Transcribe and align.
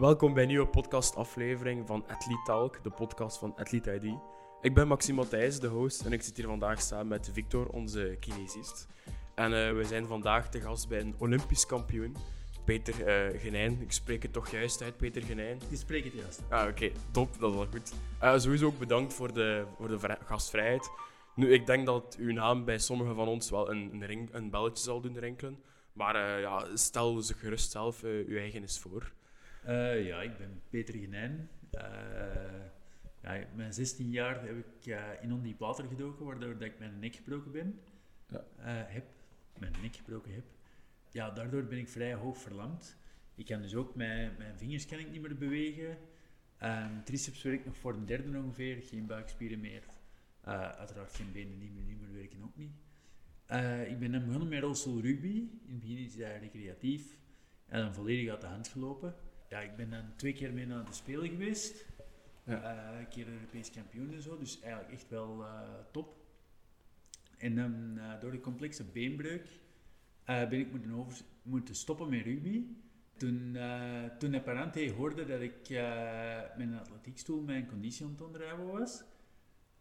Welkom 0.00 0.34
bij 0.34 0.42
een 0.42 0.48
nieuwe 0.48 0.66
podcastaflevering 0.66 1.86
van 1.86 2.04
Athlete 2.08 2.42
Talk, 2.44 2.82
de 2.82 2.90
podcast 2.90 3.38
van 3.38 3.56
Athlete 3.56 3.94
ID. 3.94 4.14
Ik 4.60 4.74
ben 4.74 4.88
Maxime 4.88 5.16
Matthijs, 5.16 5.60
de 5.60 5.66
host, 5.66 6.04
en 6.04 6.12
ik 6.12 6.22
zit 6.22 6.36
hier 6.36 6.46
vandaag 6.46 6.82
samen 6.82 7.08
met 7.08 7.30
Victor, 7.32 7.68
onze 7.68 8.16
kinesist. 8.20 8.86
En 9.34 9.66
eh, 9.66 9.72
we 9.72 9.84
zijn 9.84 10.06
vandaag 10.06 10.50
te 10.50 10.60
gast 10.60 10.88
bij 10.88 11.00
een 11.00 11.14
Olympisch 11.18 11.66
kampioen, 11.66 12.16
Peter 12.64 12.94
uh, 13.32 13.40
Genijn. 13.40 13.80
Ik 13.80 13.92
spreek 13.92 14.22
het 14.22 14.32
toch 14.32 14.50
juist 14.50 14.82
uit, 14.82 14.96
Peter 14.96 15.22
Genijn? 15.22 15.60
Je 15.68 15.76
spreekt 15.76 16.04
het 16.04 16.14
juist. 16.14 16.42
Ah, 16.48 16.68
oké, 16.68 16.90
top, 17.10 17.38
dat 17.38 17.50
is 17.50 17.56
wel 17.56 17.66
goed. 17.66 17.92
Uh, 18.22 18.38
sowieso 18.38 18.66
ook 18.66 18.78
bedankt 18.78 19.14
voor 19.14 19.32
de, 19.32 19.64
voor 19.76 19.88
de 19.88 20.16
gastvrijheid. 20.24 20.90
Nu, 21.34 21.52
ik 21.52 21.66
denk 21.66 21.86
dat 21.86 22.16
uw 22.18 22.32
naam 22.32 22.64
bij 22.64 22.78
sommigen 22.78 23.14
van 23.14 23.28
ons 23.28 23.50
wel 23.50 23.70
een, 23.70 23.90
een, 23.92 24.06
ring, 24.06 24.28
een 24.32 24.50
belletje 24.50 24.84
zal 24.84 25.00
doen 25.00 25.18
rinkelen. 25.18 25.62
Maar 25.92 26.40
ja, 26.40 26.76
stel 26.76 27.20
ze 27.20 27.34
gerust 27.34 27.70
zelf 27.70 28.02
uw 28.02 28.36
eigen 28.36 28.60
eens 28.60 28.78
voor. 28.78 29.12
Uh, 29.68 30.06
ja, 30.06 30.22
ik 30.22 30.36
ben 30.36 30.62
Peter 30.70 30.94
Genijn. 30.94 31.48
Uh, 31.72 31.82
ja, 33.22 33.44
mijn 33.54 33.72
16 33.72 34.10
jaar 34.10 34.42
heb 34.42 34.56
ik 34.56 34.86
uh, 34.86 35.22
in 35.22 35.32
ondiep 35.32 35.58
water 35.58 35.84
gedoken, 35.84 36.24
waardoor 36.24 36.52
dat 36.52 36.62
ik 36.62 36.78
mijn 36.78 36.98
nek 36.98 37.16
gebroken 37.16 37.52
ben. 37.52 37.80
Ja. 38.28 38.44
heb. 38.66 39.04
Mijn 39.58 39.72
nek 39.82 39.96
gebroken 39.96 40.34
heb. 40.34 40.44
Ja, 41.10 41.30
daardoor 41.30 41.64
ben 41.64 41.78
ik 41.78 41.88
vrij 41.88 42.14
hoog 42.14 42.38
verlamd. 42.38 42.96
Ik 43.34 43.46
kan 43.46 43.62
dus 43.62 43.74
ook 43.74 43.94
mijn, 43.94 44.34
mijn 44.38 44.58
vingers 44.58 44.86
kan 44.86 44.98
ik 44.98 45.10
niet 45.10 45.20
meer 45.20 45.36
bewegen. 45.36 45.98
Triceps 47.04 47.42
werkt 47.42 47.64
nog 47.64 47.76
voor 47.76 47.94
een 47.94 48.06
derde 48.06 48.38
ongeveer, 48.38 48.82
geen 48.82 49.06
buikspieren 49.06 49.60
meer. 49.60 49.82
uiteraard 50.42 51.14
geen 51.14 51.32
benen 51.32 51.58
niet 51.58 51.74
meer, 51.74 51.82
niet 51.82 52.00
meer 52.00 52.12
werken 52.12 52.42
ook 52.42 52.56
niet. 52.56 52.72
ik 53.90 53.98
ben 53.98 54.12
dan 54.12 54.24
begonnen 54.24 54.48
met 54.48 54.60
rolstoel 54.60 55.00
rugby. 55.00 55.48
In 55.64 55.70
het 55.70 55.80
begin 55.80 55.98
is 55.98 56.16
dat 56.16 56.28
recreatief. 56.40 57.18
En 57.66 57.80
dan 57.80 57.94
volledig 57.94 58.30
uit 58.30 58.40
de 58.40 58.46
hand 58.46 58.68
gelopen 58.68 59.14
ja, 59.50 59.60
ik 59.60 59.76
ben 59.76 59.90
dan 59.90 60.16
twee 60.16 60.32
keer 60.32 60.52
mee 60.52 60.66
naar 60.66 60.84
de 60.84 60.92
Spelen 60.92 61.28
geweest. 61.28 61.86
Ja. 62.44 62.92
Uh, 62.92 62.98
een 62.98 63.08
keer 63.08 63.28
Europees 63.28 63.70
kampioen 63.70 64.12
en 64.12 64.22
zo, 64.22 64.38
dus 64.38 64.60
eigenlijk 64.60 64.92
echt 64.92 65.08
wel 65.08 65.40
uh, 65.40 65.60
top. 65.90 66.16
En 67.38 67.54
dan 67.54 67.94
uh, 67.96 68.20
door 68.20 68.30
de 68.30 68.40
complexe 68.40 68.84
beenbreuk 68.84 69.48
ben 70.24 70.52
ik 70.52 70.70
moeten, 70.70 70.90
over, 70.90 71.20
moeten 71.42 71.74
stoppen 71.74 72.08
met 72.08 72.24
rugby. 72.24 72.64
Toen, 73.16 73.56
toen 74.18 74.34
Apparante 74.34 74.90
hoorde 74.90 75.24
dat 75.24 75.40
ik 75.40 75.68
met 76.56 76.66
een 76.66 76.78
atletiekstoel 76.78 77.42
mijn 77.42 77.66
conditie 77.66 78.04
aan 78.04 78.10
het 78.10 78.20
onderhouden 78.20 78.66
was, 78.66 78.98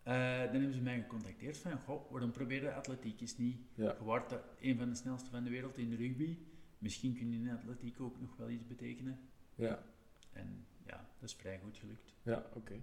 dan 0.03 0.13
hebben 0.51 0.73
ze 0.73 0.81
mij 0.81 1.01
gecontacteerd 1.01 1.57
van, 1.57 1.79
goh, 1.79 2.11
waarom 2.11 2.31
probeer 2.31 2.61
je 2.61 2.73
atletiek 2.73 3.21
is 3.21 3.37
niet? 3.37 3.57
Ja. 3.75 3.95
Je 3.97 4.03
wordt 4.03 4.35
een 4.59 4.77
van 4.77 4.89
de 4.89 4.95
snelste 4.95 5.29
van 5.29 5.43
de 5.43 5.49
wereld 5.49 5.77
in 5.77 5.89
de 5.89 5.95
rugby. 5.95 6.37
Misschien 6.77 7.15
kun 7.15 7.31
je 7.31 7.39
in 7.39 7.49
atletiek 7.49 7.99
ook 7.99 8.19
nog 8.19 8.35
wel 8.37 8.49
iets 8.49 8.67
betekenen. 8.67 9.19
Ja. 9.59 9.83
En 10.33 10.65
ja, 10.85 11.07
dat 11.19 11.29
is 11.29 11.35
vrij 11.35 11.59
goed 11.63 11.77
gelukt. 11.77 12.13
Ja, 12.23 12.45
oké. 12.53 12.73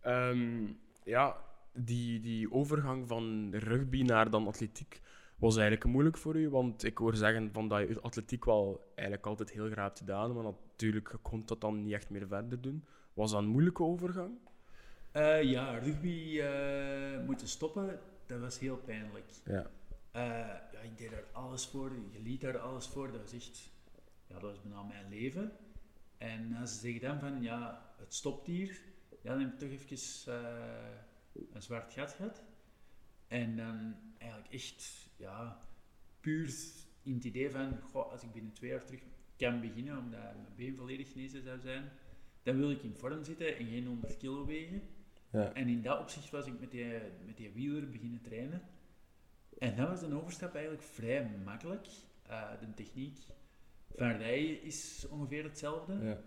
Ehm, 0.00 0.66
ja, 1.04 1.36
die, 1.72 2.20
die 2.20 2.52
overgang 2.52 3.08
van 3.08 3.54
rugby 3.54 4.02
naar 4.02 4.30
dan 4.30 4.46
atletiek 4.46 5.00
was 5.38 5.56
eigenlijk 5.56 5.84
moeilijk 5.84 6.16
voor 6.16 6.36
u? 6.36 6.48
Want 6.48 6.84
ik 6.84 6.98
hoor 6.98 7.14
zeggen 7.16 7.52
van 7.52 7.68
dat 7.68 7.88
je 7.88 8.00
atletiek 8.00 8.44
wel 8.44 8.92
eigenlijk 8.94 9.26
altijd 9.26 9.50
heel 9.50 9.70
graag 9.70 9.84
hebt 9.84 9.98
gedaan, 9.98 10.34
maar 10.34 10.44
natuurlijk 10.44 11.14
kon 11.22 11.42
dat 11.46 11.60
dan 11.60 11.82
niet 11.82 11.92
echt 11.92 12.10
meer 12.10 12.26
verder 12.26 12.60
doen. 12.60 12.84
Was 13.14 13.30
dat 13.30 13.42
een 13.42 13.48
moeilijke 13.48 13.82
overgang? 13.82 14.38
Uh, 15.12 15.42
ja, 15.42 15.78
rugby 15.78 16.40
uh, 16.40 17.24
moeten 17.26 17.48
stoppen, 17.48 17.98
dat 18.26 18.40
was 18.40 18.58
heel 18.58 18.76
pijnlijk. 18.76 19.24
Ja. 19.44 19.70
Uh, 20.16 20.22
ja, 20.72 20.80
ik 20.82 20.98
deed 20.98 21.10
daar 21.10 21.24
alles 21.32 21.66
voor, 21.66 21.92
je 22.10 22.20
liet 22.22 22.40
daar 22.40 22.58
alles 22.58 22.86
voor, 22.86 23.12
dat 23.12 23.20
was 23.20 23.32
echt, 23.32 23.70
ja, 24.26 24.34
dat 24.34 24.42
was 24.42 24.62
bijna 24.62 24.82
mijn 24.82 25.08
leven. 25.08 25.52
En 26.18 26.56
als 26.56 26.72
ze 26.74 26.78
zeggen 26.78 27.00
dan 27.00 27.18
van, 27.18 27.42
ja, 27.42 27.92
het 27.98 28.14
stopt 28.14 28.46
hier, 28.46 28.80
ja, 29.22 29.30
dan 29.32 29.40
heb 29.40 29.50
je 29.50 29.66
toch 29.66 29.96
even 29.96 30.32
uh, 30.32 31.46
een 31.52 31.62
zwart 31.62 31.92
gat 31.92 32.12
gehad. 32.12 32.42
En 33.28 33.56
dan 33.56 33.94
eigenlijk 34.18 34.52
echt, 34.52 35.08
ja, 35.16 35.60
puur 36.20 36.54
in 37.02 37.14
het 37.14 37.24
idee 37.24 37.50
van, 37.50 37.80
goh, 37.80 38.10
als 38.10 38.22
ik 38.22 38.32
binnen 38.32 38.52
twee 38.52 38.70
jaar 38.70 38.84
terug 38.84 39.02
kan 39.36 39.60
beginnen, 39.60 39.98
omdat 39.98 40.20
mijn 40.20 40.54
been 40.56 40.76
volledig 40.76 41.12
genezen 41.12 41.42
zou 41.42 41.60
zijn, 41.60 41.90
dan 42.42 42.56
wil 42.56 42.70
ik 42.70 42.82
in 42.82 42.94
vorm 42.94 43.24
zitten 43.24 43.56
en 43.56 43.66
geen 43.66 43.86
100 43.86 44.16
kilo 44.16 44.46
wegen. 44.46 44.82
Ja. 45.30 45.52
En 45.52 45.68
in 45.68 45.82
dat 45.82 46.00
opzicht 46.00 46.30
was 46.30 46.46
ik 46.46 46.60
met 46.60 46.70
die, 46.70 46.86
met 47.26 47.36
die 47.36 47.50
wieler 47.50 47.90
beginnen 47.90 48.20
trainen. 48.20 48.62
En 49.58 49.76
dan 49.76 49.86
was 49.86 50.00
de 50.00 50.14
overstap 50.14 50.54
eigenlijk 50.54 50.84
vrij 50.84 51.30
makkelijk. 51.44 51.86
Uh, 52.28 52.50
de 52.60 52.74
techniek 52.74 53.18
van 53.96 54.10
rijden 54.16 54.62
is 54.62 55.06
ongeveer 55.10 55.44
hetzelfde. 55.44 55.98
Ja. 56.02 56.18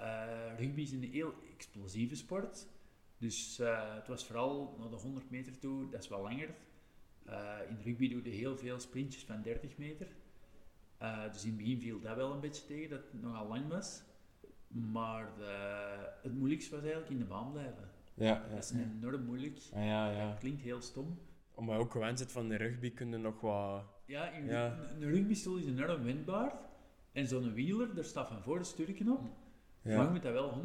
Uh, 0.00 0.58
rugby 0.58 0.80
is 0.80 0.92
een 0.92 1.02
heel 1.02 1.34
explosieve 1.54 2.16
sport. 2.16 2.66
Dus 3.18 3.60
uh, 3.60 3.94
het 3.94 4.08
was 4.08 4.26
vooral 4.26 4.76
naar 4.78 4.90
de 4.90 4.96
100 4.96 5.30
meter 5.30 5.58
toe, 5.58 5.90
dat 5.90 6.02
is 6.02 6.08
wel 6.08 6.22
langer. 6.22 6.48
Uh, 7.28 7.56
in 7.68 7.78
rugby 7.84 8.08
doe 8.08 8.24
je 8.24 8.30
heel 8.30 8.56
veel 8.56 8.80
sprintjes 8.80 9.24
van 9.24 9.42
30 9.42 9.76
meter. 9.76 10.06
dus 11.32 11.44
in 11.44 11.48
het 11.48 11.56
begin 11.56 11.80
viel 11.80 12.00
dat 12.00 12.16
wel 12.16 12.32
een 12.32 12.40
beetje 12.40 12.66
tegen, 12.66 12.90
dat 12.90 13.02
het 13.12 13.22
nogal 13.22 13.48
lang 13.48 13.68
was. 13.68 14.02
Maar 14.68 15.28
het 16.22 16.34
moeilijkste 16.34 16.70
was 16.74 16.80
eigenlijk 16.80 17.10
in 17.10 17.18
de 17.18 17.24
baan 17.24 17.52
blijven. 17.52 17.90
Ja, 18.14 18.26
ja. 18.26 18.54
Dat 18.54 18.64
is 18.64 18.70
enorm 18.70 19.24
moeilijk. 19.24 19.58
Ah, 19.74 19.84
ja, 19.84 20.10
ja. 20.10 20.28
Dat 20.28 20.38
klinkt 20.38 20.62
heel 20.62 20.80
stom. 20.80 21.18
Omdat 21.54 21.74
je 21.76 21.80
ook 21.80 21.92
gewend 21.92 22.18
zit 22.18 22.32
van 22.32 22.48
de 22.48 22.56
rugby, 22.56 22.92
kun 22.92 23.10
je 23.10 23.16
nog 23.16 23.40
wat... 23.40 23.84
Ja, 24.04 24.30
in 24.30 24.46
ja. 24.46 24.78
een 25.00 25.10
rugbystoel 25.10 25.56
is 25.56 25.66
enorm 25.66 26.02
windbaar. 26.02 26.67
En 27.12 27.26
zo'n 27.26 27.52
wieler, 27.52 27.94
daar 27.94 28.04
staat 28.04 28.28
van 28.28 28.42
voor 28.42 28.58
de 28.58 28.64
stuurknop. 28.64 29.18
op. 29.18 29.36
Ja. 29.82 29.96
Maar 29.96 30.04
je 30.04 30.10
moet 30.10 30.22
dat 30.22 30.32
wel 30.32 30.62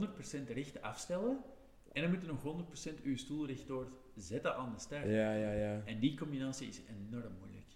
100% 0.48 0.52
recht 0.52 0.81
afstellen. 0.81 1.44
En 1.92 2.02
dan 2.02 2.12
moet 2.12 2.22
je 2.22 2.28
nog 2.28 2.66
100% 3.00 3.04
je 3.04 3.18
stoel 3.18 3.46
rechtdoor 3.46 3.92
zetten 4.16 4.56
aan 4.56 4.74
de 4.74 4.80
start. 4.80 5.06
Ja, 5.06 5.34
ja, 5.34 5.52
ja. 5.52 5.81
En 5.86 6.00
die 6.00 6.18
combinatie 6.18 6.68
is 6.68 6.81
enorm 6.88 7.34
moeilijk. 7.40 7.68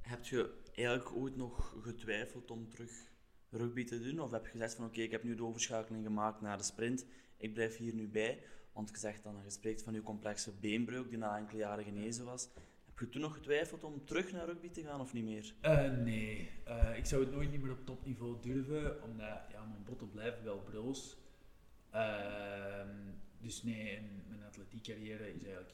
Heb 0.00 0.24
je 0.24 0.54
eigenlijk 0.74 1.16
ooit 1.16 1.36
nog 1.36 1.76
getwijfeld 1.82 2.50
om 2.50 2.68
terug 2.68 2.90
rugby 3.50 3.84
te 3.84 4.00
doen? 4.00 4.20
Of 4.20 4.30
heb 4.30 4.44
je 4.44 4.50
gezegd 4.50 4.74
van 4.74 4.84
oké, 4.84 5.00
ik 5.00 5.10
heb 5.10 5.22
nu 5.22 5.34
de 5.34 5.44
overschakeling 5.44 6.04
gemaakt 6.04 6.40
naar 6.40 6.56
de 6.56 6.62
sprint, 6.62 7.06
ik 7.36 7.54
blijf 7.54 7.76
hier 7.76 7.94
nu 7.94 8.08
bij? 8.08 8.42
Want 8.72 8.90
je 8.90 8.98
zegt 8.98 9.22
dan, 9.22 9.40
je 9.44 9.50
spreekt 9.50 9.82
van 9.82 9.94
je 9.94 10.02
complexe 10.02 10.52
beenbreuk 10.60 11.08
die 11.08 11.18
na 11.18 11.36
enkele 11.36 11.58
jaren 11.58 11.84
genezen 11.84 12.24
was 12.24 12.48
je 13.00 13.08
toen 13.08 13.20
nog 13.20 13.34
getwijfeld 13.34 13.84
om 13.84 14.04
terug 14.04 14.32
naar 14.32 14.46
rugby 14.46 14.70
te 14.70 14.82
gaan 14.82 15.00
of 15.00 15.12
niet 15.12 15.24
meer? 15.24 15.54
Uh, 15.62 15.90
nee, 16.04 16.50
uh, 16.68 16.96
ik 16.96 17.06
zou 17.06 17.24
het 17.24 17.32
nooit 17.32 17.50
niet 17.50 17.62
meer 17.62 17.72
op 17.72 17.86
topniveau 17.86 18.36
durven, 18.40 19.02
omdat 19.02 19.40
ja, 19.52 19.64
mijn 19.64 19.84
botten 19.84 20.10
blijven 20.10 20.44
wel 20.44 20.58
broos. 20.58 21.16
Uh, 21.94 22.82
dus 23.40 23.62
nee, 23.62 23.96
en 23.96 24.24
mijn 24.28 24.42
atletiek 24.42 24.82
carrière 24.82 25.32
is 25.34 25.42
eigenlijk 25.42 25.72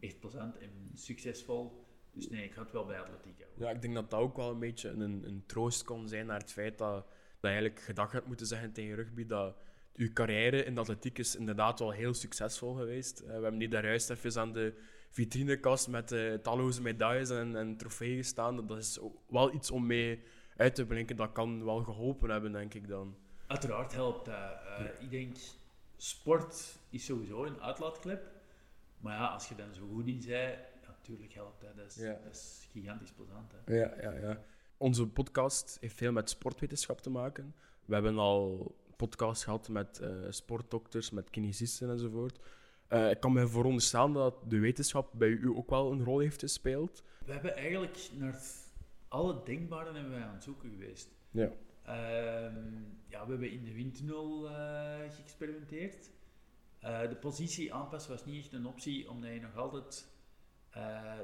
echt 0.00 0.20
plezant 0.20 0.58
en 0.58 0.70
succesvol. 0.94 1.84
Dus 2.12 2.28
nee, 2.28 2.44
ik 2.44 2.52
ga 2.52 2.62
het 2.62 2.72
wel 2.72 2.86
bij 2.86 3.00
atletiek 3.00 3.38
houden. 3.38 3.66
Ja, 3.66 3.70
ik 3.70 3.82
denk 3.82 3.94
dat 3.94 4.10
dat 4.10 4.20
ook 4.20 4.36
wel 4.36 4.50
een 4.50 4.58
beetje 4.58 4.88
een, 4.88 5.24
een 5.24 5.42
troost 5.46 5.84
kon 5.84 6.08
zijn 6.08 6.26
naar 6.26 6.40
het 6.40 6.52
feit 6.52 6.78
dat, 6.78 6.94
dat 6.94 7.06
je 7.40 7.48
eigenlijk 7.48 7.80
gedag 7.80 8.12
had 8.12 8.26
moeten 8.26 8.46
zeggen 8.46 8.72
tegen 8.72 8.94
rugby 8.94 9.26
dat 9.26 9.56
uw 9.94 10.12
carrière 10.12 10.64
in 10.64 10.74
de 10.74 10.80
atletiek 10.80 11.18
is 11.18 11.36
inderdaad 11.36 11.78
wel 11.78 11.90
heel 11.90 12.14
succesvol 12.14 12.74
geweest. 12.74 13.20
we 13.20 13.32
hebben 13.32 13.56
niet 13.56 13.70
daar 13.70 13.84
juist 13.84 14.10
even 14.10 14.40
aan 14.40 14.52
de 14.52 14.74
vitrinekast 15.16 15.88
met 15.88 16.12
uh, 16.12 16.34
talloze 16.34 16.82
medailles 16.82 17.30
en, 17.30 17.56
en 17.56 17.76
trofeeën 17.76 18.24
staan. 18.24 18.66
Dat 18.66 18.78
is 18.78 18.98
wel 19.28 19.54
iets 19.54 19.70
om 19.70 19.86
mee 19.86 20.22
uit 20.56 20.74
te 20.74 20.86
blinken. 20.86 21.16
Dat 21.16 21.32
kan 21.32 21.64
wel 21.64 21.82
geholpen 21.82 22.30
hebben, 22.30 22.52
denk 22.52 22.74
ik 22.74 22.88
dan. 22.88 23.16
Uiteraard 23.46 23.92
helpt 23.92 24.24
dat. 24.24 24.34
Uh, 24.34 24.86
Ik 25.00 25.10
denk, 25.10 25.36
sport 25.96 26.78
is 26.90 27.04
sowieso 27.04 27.44
een 27.44 27.60
uitlaatklep. 27.60 28.30
Maar 28.98 29.16
ja, 29.16 29.26
als 29.26 29.48
je 29.48 29.54
dan 29.54 29.74
zo 29.74 29.88
goed 29.94 30.06
in 30.06 30.22
bent, 30.26 30.58
natuurlijk 30.86 31.32
helpt 31.32 31.60
dat. 31.60 31.76
Dat 31.76 31.86
is, 31.86 31.94
dat 31.94 32.32
is 32.34 32.68
gigantisch 32.72 33.12
plezant. 33.12 33.52
Hè. 33.52 33.74
Ja, 33.74 33.94
ja, 34.00 34.12
ja. 34.12 34.40
Onze 34.76 35.06
podcast 35.06 35.76
heeft 35.80 35.96
veel 35.96 36.12
met 36.12 36.30
sportwetenschap 36.30 37.00
te 37.00 37.10
maken. 37.10 37.54
We 37.84 37.94
hebben 37.94 38.18
al 38.18 38.74
podcasts 38.96 39.44
gehad 39.44 39.68
met 39.68 40.00
uh, 40.02 40.08
sportdokters, 40.28 41.10
met 41.10 41.30
kinesisten 41.30 41.90
enzovoort. 41.90 42.38
Uh, 42.90 43.10
ik 43.10 43.20
kan 43.20 43.32
me 43.32 43.48
veronderstellen 43.48 44.12
dat 44.12 44.50
de 44.50 44.58
wetenschap 44.58 45.10
bij 45.12 45.28
u 45.28 45.48
ook 45.48 45.70
wel 45.70 45.92
een 45.92 46.04
rol 46.04 46.18
heeft 46.18 46.40
gespeeld. 46.40 47.02
We 47.24 47.32
hebben 47.32 47.56
eigenlijk 47.56 48.10
naar 48.12 48.40
alle 49.08 49.42
denkbare 49.44 49.92
hebben 49.92 50.12
wij 50.12 50.22
aan 50.22 50.34
het 50.34 50.44
zoeken 50.44 50.70
geweest. 50.70 51.08
Ja. 51.30 51.50
Uh, 51.86 51.92
ja, 53.08 53.24
we 53.24 53.30
hebben 53.30 53.50
in 53.50 53.64
de 53.64 53.74
windtunnel 53.74 54.50
uh, 54.50 54.96
geëxperimenteerd. 55.08 56.10
Uh, 56.82 57.08
de 57.08 57.16
positie 57.16 57.74
aanpassen 57.74 58.10
was 58.10 58.24
niet 58.24 58.44
echt 58.44 58.52
een 58.52 58.66
optie, 58.66 59.10
omdat 59.10 59.32
je 59.32 59.40
nog 59.40 59.56
altijd 59.56 60.08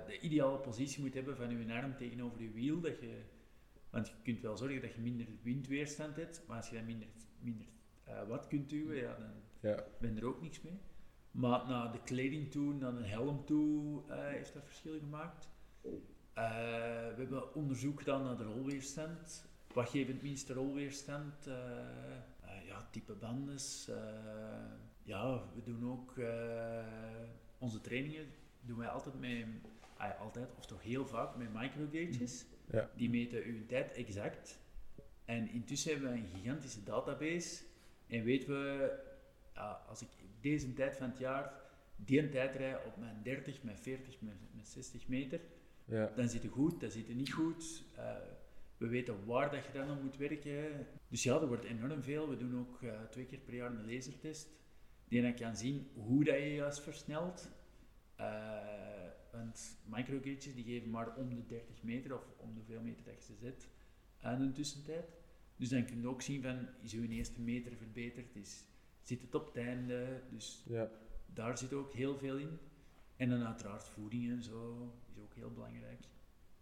de 0.07 0.19
ideale 0.21 0.59
positie 0.59 1.03
moet 1.03 1.15
hebben 1.15 1.37
van 1.37 1.67
je 1.67 1.75
arm 1.75 1.97
tegenover 1.97 2.43
je 2.43 2.51
wiel. 2.51 2.81
Dat 2.81 3.01
je, 3.01 3.21
want 3.91 4.09
je 4.09 4.15
kunt 4.23 4.41
wel 4.41 4.57
zorgen 4.57 4.81
dat 4.81 4.95
je 4.95 5.01
minder 5.01 5.27
windweerstand 5.43 6.17
hebt, 6.17 6.43
maar 6.47 6.57
als 6.57 6.69
je 6.69 6.77
dan 6.77 6.85
minder, 6.85 7.09
minder 7.39 7.67
wat 8.29 8.47
kunt 8.47 8.69
duwen, 8.69 8.97
ja, 8.97 9.17
dan 9.19 9.31
ja. 9.61 9.85
ben 10.01 10.15
je 10.15 10.21
er 10.21 10.27
ook 10.27 10.43
niks 10.43 10.61
mee. 10.61 10.79
Maar 11.33 11.69
naar 11.69 11.93
de 11.93 12.03
kleding 12.05 12.51
toe, 12.51 12.75
naar 12.75 12.95
de 12.95 13.07
helm 13.07 13.45
toe, 13.45 14.03
uh, 14.09 14.17
heeft 14.19 14.53
dat 14.53 14.65
verschil 14.65 14.99
gemaakt. 14.99 15.49
Uh, 15.85 15.93
we 17.15 17.15
hebben 17.17 17.55
onderzoek 17.55 17.99
gedaan 17.99 18.23
naar 18.23 18.37
de 18.37 18.45
rolweerstand. 18.45 19.47
Wat 19.73 19.89
geeft 19.89 20.09
het 20.09 20.23
minste 20.23 20.53
rolweerstand? 20.53 21.47
Uh, 21.47 21.55
ja, 22.67 22.89
type 22.91 23.13
banden. 23.13 23.59
ja, 25.03 25.43
we 25.55 25.63
doen 25.63 25.91
ook 25.91 26.15
onze 27.59 27.81
trainingen 27.81 28.27
doen 28.61 28.79
wij 28.79 28.89
altijd 28.89 29.21
met, 29.21 29.47
ah, 29.97 30.21
altijd, 30.21 30.49
of 30.59 30.67
toch 30.67 30.83
heel 30.83 31.07
vaak, 31.07 31.37
met 31.37 31.53
microgauges. 31.53 32.45
Ja. 32.71 32.91
Die 32.97 33.11
meten 33.11 33.45
uw 33.45 33.67
tijd 33.67 33.93
exact. 33.93 34.61
En 35.25 35.49
intussen 35.49 35.93
hebben 35.93 36.13
we 36.13 36.19
een 36.19 36.27
gigantische 36.27 36.83
database. 36.83 37.63
En 38.07 38.25
weten 38.25 38.49
we, 38.49 38.93
als 39.89 40.03
ik 40.03 40.09
deze 40.43 40.73
tijd 40.73 40.97
van 40.97 41.09
het 41.09 41.19
jaar 41.19 41.53
die 41.97 42.29
tijd 42.29 42.57
rij 42.57 42.85
op 42.85 42.97
mijn 42.97 43.23
30, 43.23 43.63
mijn 43.63 43.79
40, 43.79 44.21
mijn, 44.21 44.39
60 44.63 45.09
meter, 45.09 45.41
ja. 45.85 46.13
dan 46.17 46.29
zit 46.29 46.43
het 46.43 46.53
goed, 46.53 46.81
dan 46.81 46.91
zit 46.91 47.07
het 47.07 47.17
niet 47.17 47.33
goed. 47.33 47.85
Uh, 47.97 48.17
we 48.77 48.89
weten 48.89 49.25
waar 49.25 49.51
dat 49.51 49.65
je 49.65 49.73
dan 49.73 49.91
op 49.91 50.03
moet 50.03 50.17
werken. 50.17 50.87
Dus 51.09 51.23
ja, 51.23 51.41
er 51.41 51.47
wordt 51.47 51.65
enorm 51.65 52.03
veel. 52.03 52.29
We 52.29 52.37
doen 52.37 52.59
ook 52.59 52.81
uh, 52.83 53.03
twee 53.11 53.25
keer 53.25 53.39
per 53.39 53.55
jaar 53.55 53.71
een 53.71 53.95
lasertest, 53.95 54.49
die 55.09 55.23
dan 55.23 55.35
kan 55.35 55.57
zien 55.57 55.89
hoe 55.95 56.25
dat 56.25 56.35
je 56.35 56.55
juist 56.55 56.81
versnelt. 56.81 57.51
Uh, 58.21 58.83
want 59.33 59.77
microgauges 59.85 60.55
die 60.55 60.65
geven 60.65 60.91
maar 60.91 61.17
om 61.17 61.35
de 61.35 61.47
30 61.47 61.83
meter 61.83 62.15
of 62.15 62.25
om 62.37 62.55
de 62.55 62.59
hoeveel 62.59 62.81
meter 62.81 63.05
dat 63.05 63.15
je 63.15 63.23
ze 63.23 63.35
zet 63.41 63.69
aan 64.21 64.41
een 64.41 64.53
tussentijd. 64.53 65.13
Dus 65.57 65.69
dan 65.69 65.85
kun 65.85 66.01
je 66.01 66.09
ook 66.09 66.23
zien 66.23 66.43
van, 66.43 66.69
is 66.81 66.93
uw 66.93 67.09
eerste 67.09 67.41
meter 67.41 67.77
verbeterd, 67.77 68.37
is, 68.37 68.65
zit 69.03 69.23
het 69.23 69.35
op 69.35 69.47
het 69.47 69.57
einde. 69.57 70.23
Dus 70.31 70.65
ja. 70.69 70.91
daar 71.27 71.59
zit 71.59 71.73
ook 71.73 71.93
heel 71.93 72.19
veel 72.19 72.37
in. 72.37 72.59
En 73.17 73.29
dan 73.29 73.47
uiteraard 73.47 73.89
voeding 73.89 74.31
en 74.31 74.43
zo 74.43 74.93
is 75.09 75.19
ook 75.23 75.35
heel 75.35 75.51
belangrijk. 75.51 76.01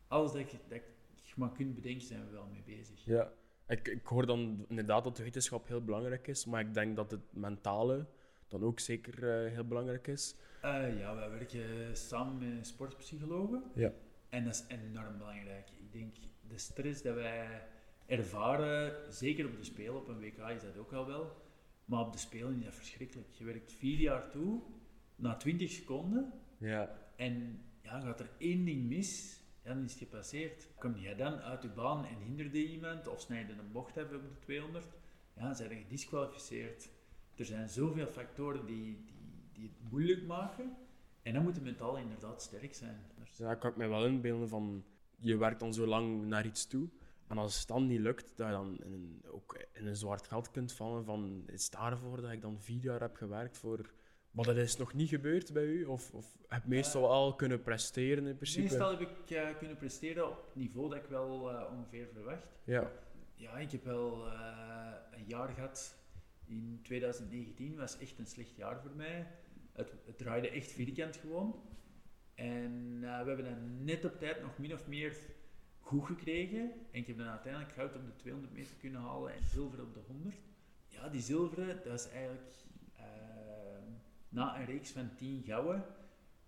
Alles 0.08 0.32
dat 0.32 0.50
je, 0.50 0.58
dat 0.68 0.82
je 1.22 1.34
maar 1.36 1.52
kunt 1.52 1.74
bedenken, 1.74 2.06
zijn 2.06 2.24
we 2.24 2.30
wel 2.30 2.46
mee 2.46 2.76
bezig. 2.76 3.04
Ja, 3.04 3.32
ik, 3.66 3.88
ik 3.88 4.06
hoor 4.06 4.26
dan 4.26 4.64
inderdaad 4.68 5.04
dat 5.04 5.16
de 5.16 5.22
wetenschap 5.22 5.68
heel 5.68 5.84
belangrijk 5.84 6.26
is, 6.26 6.44
maar 6.44 6.60
ik 6.60 6.74
denk 6.74 6.96
dat 6.96 7.10
het 7.10 7.32
mentale 7.32 8.06
dan 8.48 8.64
ook 8.64 8.80
zeker 8.80 9.44
uh, 9.44 9.52
heel 9.52 9.64
belangrijk 9.64 10.06
is. 10.06 10.34
Uh, 10.64 10.98
ja, 10.98 11.14
wij 11.14 11.30
werken 11.30 11.96
samen 11.96 12.56
met 12.56 12.66
sportpsychologen. 12.66 13.62
Ja. 13.74 13.92
En 14.28 14.44
dat 14.44 14.54
is 14.54 14.76
enorm 14.76 15.18
belangrijk. 15.18 15.68
Ik 15.70 15.92
denk, 15.92 16.14
de 16.48 16.58
stress 16.58 17.02
dat 17.02 17.14
wij 17.14 17.62
ervaren, 18.06 19.12
zeker 19.12 19.46
op 19.46 19.56
de 19.56 19.64
Spelen, 19.64 19.96
op 19.96 20.08
een 20.08 20.20
WK 20.20 20.38
is 20.38 20.62
dat 20.62 20.76
ook 20.78 20.92
al 20.92 21.06
wel, 21.06 21.36
maar 21.90 22.06
op 22.06 22.12
de 22.12 22.18
Spelen 22.18 22.58
is 22.58 22.64
dat 22.64 22.74
verschrikkelijk. 22.74 23.28
Je 23.32 23.44
werkt 23.44 23.72
vier 23.72 23.98
jaar 23.98 24.30
toe, 24.30 24.60
na 25.16 25.36
20 25.36 25.70
seconden, 25.70 26.32
ja. 26.58 26.98
en 27.16 27.60
ja, 27.82 28.00
gaat 28.00 28.20
er 28.20 28.30
één 28.38 28.64
ding 28.64 28.88
mis, 28.88 29.40
dan 29.62 29.84
is 29.84 29.90
het 29.90 29.98
gepasseerd. 29.98 30.68
Kom 30.78 30.96
je 30.96 31.14
dan 31.14 31.40
uit 31.40 31.62
de 31.62 31.68
baan 31.68 32.04
en 32.04 32.16
hinderde 32.16 32.68
iemand, 32.68 33.08
of 33.08 33.20
snijden 33.20 33.58
een 33.58 33.72
bocht 33.72 33.94
hebben 33.94 34.18
op 34.18 34.28
de 34.28 34.38
200, 34.38 34.84
ja, 35.34 35.42
dan 35.42 35.56
zijn 35.56 35.70
je 35.70 35.76
gedisqualificeerd. 35.76 36.88
Er 37.36 37.44
zijn 37.44 37.68
zoveel 37.68 38.06
factoren 38.06 38.66
die, 38.66 39.04
die, 39.04 39.48
die 39.52 39.68
het 39.68 39.90
moeilijk 39.90 40.26
maken, 40.26 40.76
en 41.22 41.32
dan 41.34 41.42
moet 41.42 41.54
je 41.54 41.60
mentaal 41.60 41.96
inderdaad 41.96 42.42
sterk 42.42 42.74
zijn. 42.74 42.98
Ja, 43.36 43.54
kan 43.54 43.70
ik 43.70 43.76
mij 43.76 43.88
wel 43.88 44.06
inbeelden 44.06 44.48
van, 44.48 44.84
je 45.16 45.36
werkt 45.36 45.60
dan 45.60 45.74
zo 45.74 45.86
lang 45.86 46.26
naar 46.26 46.46
iets 46.46 46.66
toe, 46.66 46.88
en 47.30 47.38
als 47.38 47.58
het 47.58 47.68
dan 47.68 47.86
niet 47.86 48.00
lukt, 48.00 48.36
dat 48.36 48.46
je 48.46 48.52
dan 48.52 48.78
in 48.84 48.92
een, 48.92 49.22
ook 49.30 49.66
in 49.72 49.86
een 49.86 49.96
zwart 49.96 50.26
gat 50.26 50.50
kunt 50.50 50.72
vallen 50.72 51.04
van 51.04 51.42
is 51.46 51.70
daarvoor 51.70 52.20
dat 52.20 52.30
ik 52.30 52.40
dan 52.40 52.60
vier 52.60 52.82
jaar 52.82 53.00
heb 53.00 53.16
gewerkt 53.16 53.58
voor... 53.58 53.90
Maar 54.30 54.44
dat 54.44 54.56
is 54.56 54.76
nog 54.76 54.94
niet 54.94 55.08
gebeurd 55.08 55.52
bij 55.52 55.64
u? 55.64 55.84
Of, 55.84 56.14
of 56.14 56.38
heb 56.48 56.62
je 56.62 56.68
meestal 56.68 57.02
uh, 57.02 57.08
al 57.08 57.34
kunnen 57.34 57.62
presteren 57.62 58.26
in 58.26 58.36
principe? 58.36 58.62
Meestal 58.62 58.90
heb 58.90 59.00
ik 59.00 59.30
uh, 59.30 59.58
kunnen 59.58 59.76
presteren 59.76 60.28
op 60.28 60.44
het 60.46 60.54
niveau 60.54 60.88
dat 60.88 60.98
ik 60.98 61.08
wel 61.08 61.52
uh, 61.52 61.62
ongeveer 61.72 62.08
verwacht. 62.12 62.46
Ja. 62.64 62.92
Ja, 63.34 63.58
ik 63.58 63.70
heb 63.70 63.84
wel 63.84 64.26
een 65.10 65.24
jaar 65.26 65.48
gehad 65.48 65.96
in 66.46 66.80
2019, 66.82 67.76
was 67.76 67.98
echt 67.98 68.18
een 68.18 68.26
slecht 68.26 68.56
jaar 68.56 68.80
voor 68.80 68.96
mij. 68.96 69.26
Het, 69.72 69.92
het 70.06 70.18
draaide 70.18 70.50
echt 70.50 70.72
vierkant 70.72 71.16
gewoon. 71.16 71.62
En 72.34 73.00
we 73.00 73.06
hebben 73.06 73.44
dan 73.44 73.84
net 73.84 74.04
op 74.04 74.18
tijd 74.18 74.42
nog 74.42 74.58
min 74.58 74.72
of 74.72 74.86
meer 74.86 75.16
goed 75.90 76.06
gekregen. 76.06 76.60
En 76.90 77.00
ik 77.00 77.06
heb 77.06 77.18
dan 77.18 77.26
uiteindelijk 77.26 77.72
goud 77.72 77.96
op 77.96 78.06
de 78.06 78.16
200 78.16 78.52
meter 78.54 78.76
kunnen 78.76 79.00
halen 79.00 79.34
en 79.34 79.42
zilver 79.46 79.82
op 79.82 79.94
de 79.94 80.00
100. 80.06 80.36
Ja, 80.88 81.08
die 81.08 81.20
zilveren, 81.20 81.80
dat 81.84 81.98
is 82.00 82.08
eigenlijk 82.08 82.56
uh, 82.96 83.04
na 84.28 84.58
een 84.58 84.64
reeks 84.64 84.90
van 84.90 85.14
10 85.14 85.42
gouden, 85.42 85.84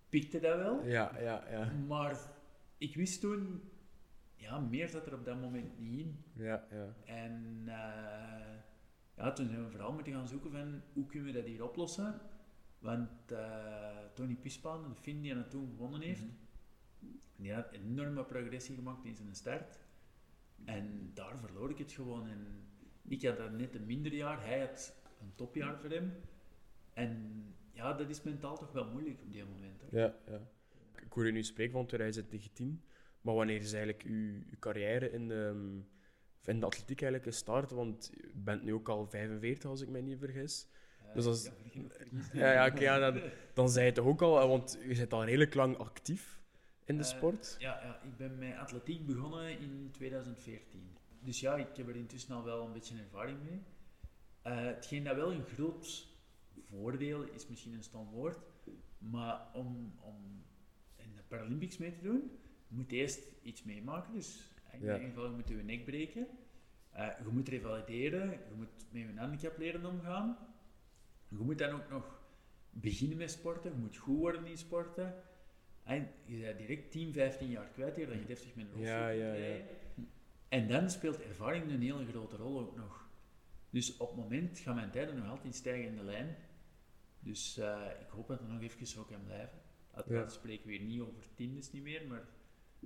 pikte 0.09 0.39
dat 0.39 0.57
wel. 0.57 0.85
Ja, 0.85 1.19
ja, 1.19 1.49
ja. 1.49 1.71
Maar 1.87 2.17
ik 2.77 2.95
wist 2.95 3.21
toen, 3.21 3.61
ja, 4.35 4.59
meer 4.59 4.89
zat 4.89 5.05
er 5.05 5.13
op 5.13 5.25
dat 5.25 5.39
moment 5.39 5.79
niet 5.79 5.99
in. 5.99 6.23
Ja, 6.33 6.67
ja. 6.71 6.95
En 7.05 7.61
uh, 7.65 7.73
ja, 9.15 9.31
toen 9.33 9.47
zijn 9.47 9.63
we 9.63 9.71
vooral 9.71 9.93
moeten 9.93 10.13
gaan 10.13 10.27
zoeken 10.27 10.51
van 10.51 10.81
hoe 10.93 11.05
kunnen 11.05 11.33
we 11.33 11.39
dat 11.39 11.47
hier 11.47 11.63
oplossen. 11.63 12.21
Want 12.79 13.09
uh, 13.31 13.97
Tony 14.13 14.35
Pispaan, 14.35 14.89
de 14.89 14.95
Finn 14.95 15.21
die 15.21 15.35
dat 15.35 15.49
toen 15.49 15.69
gewonnen 15.69 16.01
heeft, 16.01 16.21
mm 16.21 16.27
-hmm 16.27 16.43
die 17.43 17.53
had 17.53 17.71
enorme 17.71 18.23
progressie 18.23 18.75
gemaakt 18.75 19.05
in 19.05 19.15
zijn 19.15 19.35
start. 19.35 19.79
En 20.65 21.11
daar 21.13 21.39
verloor 21.39 21.69
ik 21.69 21.77
het 21.77 21.91
gewoon. 21.91 22.27
En 22.27 22.47
ik 23.07 23.23
had 23.25 23.37
dan 23.37 23.55
net 23.55 23.75
een 23.75 23.85
minder 23.85 24.13
jaar, 24.13 24.45
hij 24.45 24.59
had 24.59 24.95
een 25.21 25.31
topjaar 25.35 25.79
voor 25.79 25.89
hem. 25.89 26.13
En 26.93 27.43
ja, 27.71 27.93
dat 27.93 28.09
is 28.09 28.23
mentaal 28.23 28.57
toch 28.57 28.71
wel 28.71 28.91
moeilijk 28.91 29.21
op 29.21 29.31
die 29.31 29.45
moment. 29.45 29.83
Ja, 29.91 30.15
ja. 30.27 30.41
Ik 31.01 31.11
hoor 31.11 31.25
je 31.25 31.31
nu 31.31 31.43
spreken 31.43 31.73
van 31.73 31.85
2019, 31.85 32.83
maar 33.21 33.35
wanneer 33.35 33.61
is 33.61 33.73
eigenlijk 33.73 34.03
uw, 34.03 34.33
uw 34.33 34.59
carrière 34.59 35.11
in 35.11 35.27
de, 35.27 35.79
in 36.43 36.59
de 36.59 36.65
atletiek 36.65 37.01
eigenlijk 37.01 37.31
gestart? 37.31 37.71
Want 37.71 38.11
je 38.13 38.31
bent 38.33 38.63
nu 38.63 38.73
ook 38.73 38.89
al 38.89 39.07
45, 39.07 39.69
als 39.69 39.81
ik 39.81 39.89
mij 39.89 40.01
niet 40.01 40.19
vergis. 40.19 40.67
Uh, 41.07 41.13
dus 41.13 41.25
als, 41.25 41.51
ja, 42.33 42.51
ja, 42.51 42.67
okay, 42.67 42.81
ja 42.81 42.99
dan, 42.99 43.21
dan 43.53 43.69
zei 43.69 43.85
je 43.85 43.91
toch 43.91 44.05
ook 44.05 44.21
al, 44.21 44.47
want 44.47 44.77
je 44.87 44.95
bent 44.95 45.13
al 45.13 45.25
redelijk 45.25 45.53
lang 45.53 45.77
actief 45.77 46.42
in 46.85 46.97
de 46.97 47.03
eh, 47.03 47.09
sport? 47.09 47.55
ja, 47.59 47.79
ja, 47.83 48.01
ik 48.03 48.17
ben 48.17 48.37
met 48.37 48.57
atletiek 48.57 49.05
begonnen 49.05 49.59
in 49.59 49.89
2014. 49.91 50.97
Dus 51.19 51.39
ja, 51.39 51.55
ik 51.55 51.75
heb 51.75 51.87
er 51.87 51.95
intussen 51.95 52.35
al 52.35 52.43
wel 52.43 52.65
een 52.65 52.73
beetje 52.73 52.97
ervaring 52.97 53.37
mee. 53.43 53.61
Uh, 54.47 54.65
hetgeen 54.65 55.03
dat 55.03 55.15
wel 55.15 55.31
een 55.31 55.45
groot 55.45 56.07
voordeel 56.69 57.23
is, 57.23 57.47
misschien 57.47 57.73
een 57.73 57.83
stom 57.83 58.09
woord, 58.09 58.39
maar 58.97 59.47
om, 59.53 59.93
om 59.99 60.43
in 60.95 61.15
de 61.15 61.21
Paralympics 61.27 61.77
mee 61.77 61.91
te 61.91 62.01
doen, 62.01 62.31
moet 62.67 62.89
je 62.89 62.95
eerst 62.95 63.27
iets 63.41 63.63
meemaken. 63.63 64.13
Dus 64.13 64.51
in 64.71 64.79
ieder 64.79 64.99
geval, 64.99 65.25
je 65.25 65.35
moet 65.35 65.47
je 65.47 65.55
nek 65.55 65.85
breken. 65.85 66.27
Uh, 66.95 67.07
je 67.23 67.29
moet 67.31 67.47
revalideren, 67.47 68.29
je 68.29 68.55
moet 68.55 68.85
met 68.91 69.01
je 69.01 69.19
handicap 69.19 69.57
leren 69.57 69.85
omgaan. 69.85 70.37
Je 71.27 71.37
moet 71.37 71.57
dan 71.57 71.71
ook 71.71 71.89
nog 71.89 72.21
beginnen 72.69 73.17
met 73.17 73.31
sporten, 73.31 73.71
je 73.71 73.77
moet 73.77 73.97
goed 73.97 74.17
worden 74.17 74.45
in 74.45 74.57
sporten. 74.57 75.23
En 75.83 76.09
je 76.25 76.37
bent 76.37 76.57
direct 76.57 76.91
10, 76.91 77.13
15 77.13 77.49
jaar 77.49 77.67
kwijt 77.67 77.95
hier, 77.95 78.07
dat 78.07 78.19
je 78.19 78.25
deftig 78.25 78.55
met 78.55 78.65
een 78.65 78.71
rolstoel 78.71 78.95
ja, 78.95 79.09
ja, 79.09 79.33
ja. 79.33 79.61
En 80.49 80.67
dan 80.67 80.89
speelt 80.89 81.21
ervaring 81.21 81.71
een 81.71 81.81
hele 81.81 82.05
grote 82.05 82.35
rol 82.35 82.59
ook 82.59 82.75
nog. 82.75 83.09
Dus 83.69 83.97
op 83.97 84.07
het 84.07 84.17
moment 84.17 84.59
gaan 84.59 84.75
mijn 84.75 84.91
tijden 84.91 85.15
nog 85.15 85.29
altijd 85.29 85.55
stijgen 85.55 85.87
in 85.87 85.95
de 85.95 86.03
lijn. 86.03 86.35
Dus 87.19 87.57
uh, 87.57 87.87
ik 88.01 88.09
hoop 88.09 88.27
dat 88.27 88.39
het 88.39 88.49
nog 88.49 88.61
even 88.61 88.87
zo 88.87 89.03
kan 89.03 89.23
blijven. 89.23 89.59
Uiteraard 89.91 90.31
ja. 90.31 90.37
spreken 90.37 90.67
we 90.67 90.73
hier 90.73 90.85
niet 90.85 91.01
over 91.01 91.23
tiendes 91.35 91.71
niet 91.71 91.83
meer, 91.83 92.07
maar 92.07 92.27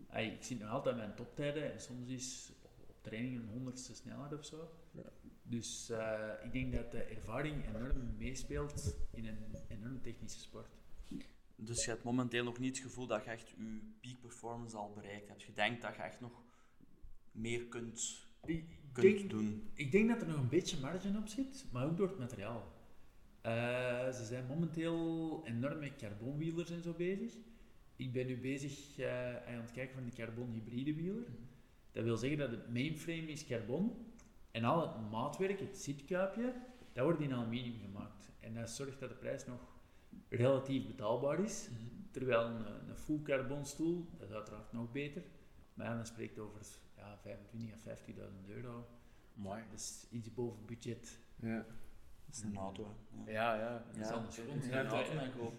ay, 0.10 0.26
ik 0.28 0.44
zie 0.44 0.58
nog 0.58 0.70
altijd 0.70 0.96
mijn 0.96 1.16
toptijden 1.16 1.72
en 1.74 1.82
soms 1.82 2.10
is 2.10 2.52
op 2.88 3.04
training 3.04 3.36
een 3.36 3.50
honderdste 3.50 3.96
sneller 3.96 4.38
of 4.38 4.46
zo. 4.46 4.70
Ja. 4.92 5.12
Dus 5.44 5.90
uh, 5.90 6.30
ik 6.44 6.52
denk 6.52 6.74
dat 6.74 6.92
de 6.92 7.04
ervaring 7.04 7.76
enorm 7.76 8.16
meespeelt 8.18 8.98
in 9.14 9.26
een 9.26 9.38
enorm 9.68 10.02
technische 10.02 10.40
sport. 10.40 10.78
Dus 11.60 11.86
je 11.86 11.92
hebt 11.92 12.04
momenteel 12.04 12.44
nog 12.44 12.60
niet 12.60 12.78
het 12.78 12.86
gevoel 12.86 13.08
dat 13.08 13.24
je 13.24 13.30
echt 13.30 13.50
je 13.50 13.80
peak 14.02 14.20
performance 14.22 14.78
al 14.78 14.94
bereikt 14.94 15.28
hebt. 15.28 15.44
Je 15.44 15.54
denkt 15.54 15.82
dat 15.82 15.96
je 15.96 16.02
echt 16.02 16.20
nog 16.20 16.44
meer 17.32 17.66
kunt, 17.66 18.28
ik 18.46 18.66
kunt 18.92 19.18
denk, 19.18 19.30
doen. 19.30 19.70
Ik 19.74 19.92
denk 19.92 20.10
dat 20.10 20.22
er 20.22 20.28
nog 20.28 20.38
een 20.38 20.50
beetje 20.50 20.80
margin 20.80 21.18
op 21.18 21.28
zit, 21.28 21.66
maar 21.72 21.86
ook 21.86 21.98
door 21.98 22.08
het 22.08 22.18
materiaal. 22.18 22.76
Uh, 23.46 24.12
ze 24.12 24.26
zijn 24.26 24.46
momenteel 24.46 25.42
enorm 25.46 25.80
met 25.80 25.96
carbonwielers 25.96 26.70
en 26.70 26.82
zo 26.82 26.94
bezig. 26.94 27.34
Ik 27.96 28.12
ben 28.12 28.26
nu 28.26 28.38
bezig 28.38 29.00
uh, 29.00 29.36
aan 29.36 29.62
het 29.62 29.72
kijken 29.72 29.96
van 29.96 30.06
de 30.06 30.16
carbon 30.16 30.52
hybride 30.52 30.94
wieler. 30.94 31.28
Dat 31.92 32.04
wil 32.04 32.18
zeggen 32.18 32.38
dat 32.38 32.52
het 32.52 32.74
mainframe 32.74 33.28
is 33.28 33.46
carbon 33.46 34.06
en 34.52 34.64
al 34.64 34.82
het 34.82 35.12
maatwerk, 35.12 35.60
het 35.60 35.78
zitkuipje, 35.78 36.54
dat 36.94 37.04
wordt 37.04 37.22
in 37.22 37.34
aluminium 37.34 37.80
gemaakt. 37.80 38.30
En 38.40 38.54
dat 38.54 38.70
zorgt 38.70 39.00
dat 39.00 39.10
de 39.10 39.16
prijs 39.16 39.46
nog 39.46 39.77
relatief 40.30 40.88
betaalbaar 40.88 41.40
is. 41.40 41.70
Mhm. 41.70 41.98
Terwijl 42.12 42.46
een, 42.46 42.90
een 42.90 42.98
full 42.98 43.22
carbon 43.22 43.66
stoel, 43.66 44.06
dat 44.18 44.28
is 44.28 44.36
uiteraard 44.36 44.74
nog 44.74 44.92
beter. 44.92 45.24
Maar 45.74 45.96
dan 45.96 46.06
spreekt 46.06 46.40
over 46.40 46.62
ja, 46.96 47.18
25 47.22 47.88
à 47.88 47.96
50.000 47.96 48.48
euro. 48.48 48.88
Mooi. 49.34 49.64
Dat 49.70 49.80
is 49.80 50.08
iets 50.10 50.34
boven 50.34 50.66
budget. 50.66 51.20
Ja. 51.36 51.66
Dat 52.26 52.36
is 52.36 52.42
een 52.42 52.58
auto. 52.58 52.96
Ja, 53.26 53.56
ja. 53.56 53.84
Dat 53.92 54.06
is 54.06 54.12
anders. 54.12 54.40
Ja, 54.70 54.86
auto, 54.86 55.54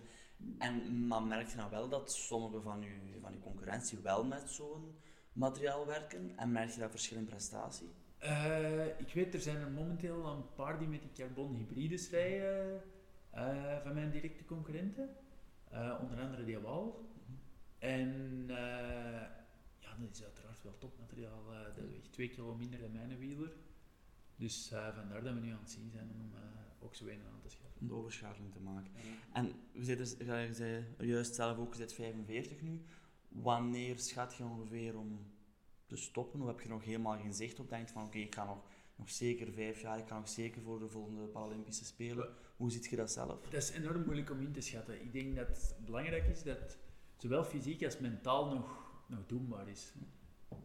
En 0.58 1.06
maar 1.06 1.22
merk 1.22 1.48
je 1.48 1.56
nou 1.56 1.70
wel 1.70 1.88
dat 1.88 2.12
sommige 2.12 2.60
van 2.60 2.82
je, 2.82 3.18
van 3.20 3.32
je 3.32 3.40
concurrentie 3.40 3.98
wel 3.98 4.24
met 4.24 4.50
zo'n 4.50 4.94
materiaal 5.32 5.86
werken? 5.86 6.36
En 6.36 6.52
merk 6.52 6.70
je 6.70 6.80
dat 6.80 6.90
verschil 6.90 7.16
in 7.16 7.24
prestatie? 7.24 7.88
Uh, 8.22 8.86
ik 8.86 9.12
weet, 9.14 9.34
er 9.34 9.40
zijn 9.40 9.56
er 9.56 9.70
momenteel 9.70 10.26
een 10.26 10.54
paar 10.54 10.78
die 10.78 10.88
met 10.88 11.00
die 11.00 11.12
carbon 11.12 11.54
hybrides 11.54 12.10
rijden 12.10 12.82
uh, 13.34 13.78
van 13.82 13.94
mijn 13.94 14.10
directe 14.10 14.44
concurrenten. 14.44 15.16
Uh, 15.72 15.98
onder 16.02 16.20
andere 16.20 16.44
die 16.44 16.58
Wal. 16.58 17.06
En 17.78 18.44
ja, 19.78 19.96
dat 19.98 20.10
is 20.10 20.24
uiteraard 20.24 20.62
wel 20.62 20.78
topmateriaal. 20.78 21.44
dat 21.76 21.88
weegt 21.88 22.12
twee 22.12 22.28
kilo 22.28 22.54
minder 22.54 22.80
dan 22.80 22.92
mijn 22.92 23.18
wieler. 23.18 23.52
Dus 24.36 24.68
vandaar 24.68 25.22
dat 25.22 25.34
we 25.34 25.40
nu 25.40 25.50
aan 25.50 25.58
het 25.58 25.70
zien 25.70 25.90
zijn 25.90 26.10
om 26.10 26.32
ook 26.80 26.94
zo 26.94 27.04
weinig 27.04 27.26
aan 27.26 27.40
te 27.40 27.48
schaffen. 27.48 27.80
Om 27.80 27.88
de 27.88 27.94
overschakeling 27.94 28.52
te 28.52 28.60
maken. 28.60 28.92
En 29.32 29.52
we 29.72 29.84
zitten, 29.84 30.26
je 30.26 30.54
zei 30.54 30.84
juist 30.98 31.34
zelf 31.34 31.58
ook, 31.58 31.72
je 31.72 31.78
zit 31.78 31.92
45 31.92 32.60
nu. 32.60 32.82
Wanneer 33.28 33.98
schat 33.98 34.34
je 34.34 34.44
ongeveer 34.44 34.98
om 34.98 35.32
te 35.86 35.96
stoppen? 35.96 36.40
Of 36.40 36.46
heb 36.46 36.60
je 36.60 36.68
nog 36.68 36.84
helemaal 36.84 37.18
geen 37.18 37.34
zicht 37.34 37.60
op? 37.60 37.68
Denkt 37.68 37.90
van 37.90 38.04
oké, 38.04 38.18
ik 38.18 38.34
ga 38.34 38.44
nog, 38.44 38.64
nog 38.98 39.10
zeker 39.10 39.52
vijf 39.52 39.80
jaar, 39.80 39.98
ik 39.98 40.08
ga 40.08 40.18
nog 40.18 40.28
zeker 40.28 40.62
voor 40.62 40.78
de 40.78 40.88
volgende 40.88 41.26
Paralympische 41.26 41.84
Spelen. 41.84 42.28
Hoe 42.56 42.70
ziet 42.70 42.86
je 42.86 42.96
dat 42.96 43.10
zelf? 43.10 43.42
Dat 43.42 43.62
is 43.62 43.70
enorm 43.70 44.04
moeilijk 44.04 44.30
om 44.30 44.40
in 44.40 44.52
te 44.52 44.60
schatten. 44.60 45.00
Ik 45.00 45.12
denk 45.12 45.36
dat 45.36 45.48
het 45.48 45.74
belangrijk 45.84 46.26
is 46.26 46.42
dat 46.42 46.78
zowel 47.16 47.44
fysiek 47.44 47.84
als 47.84 47.98
mentaal 47.98 48.54
nog, 48.54 48.92
nog 49.08 49.26
doenbaar 49.26 49.68
is. 49.68 49.92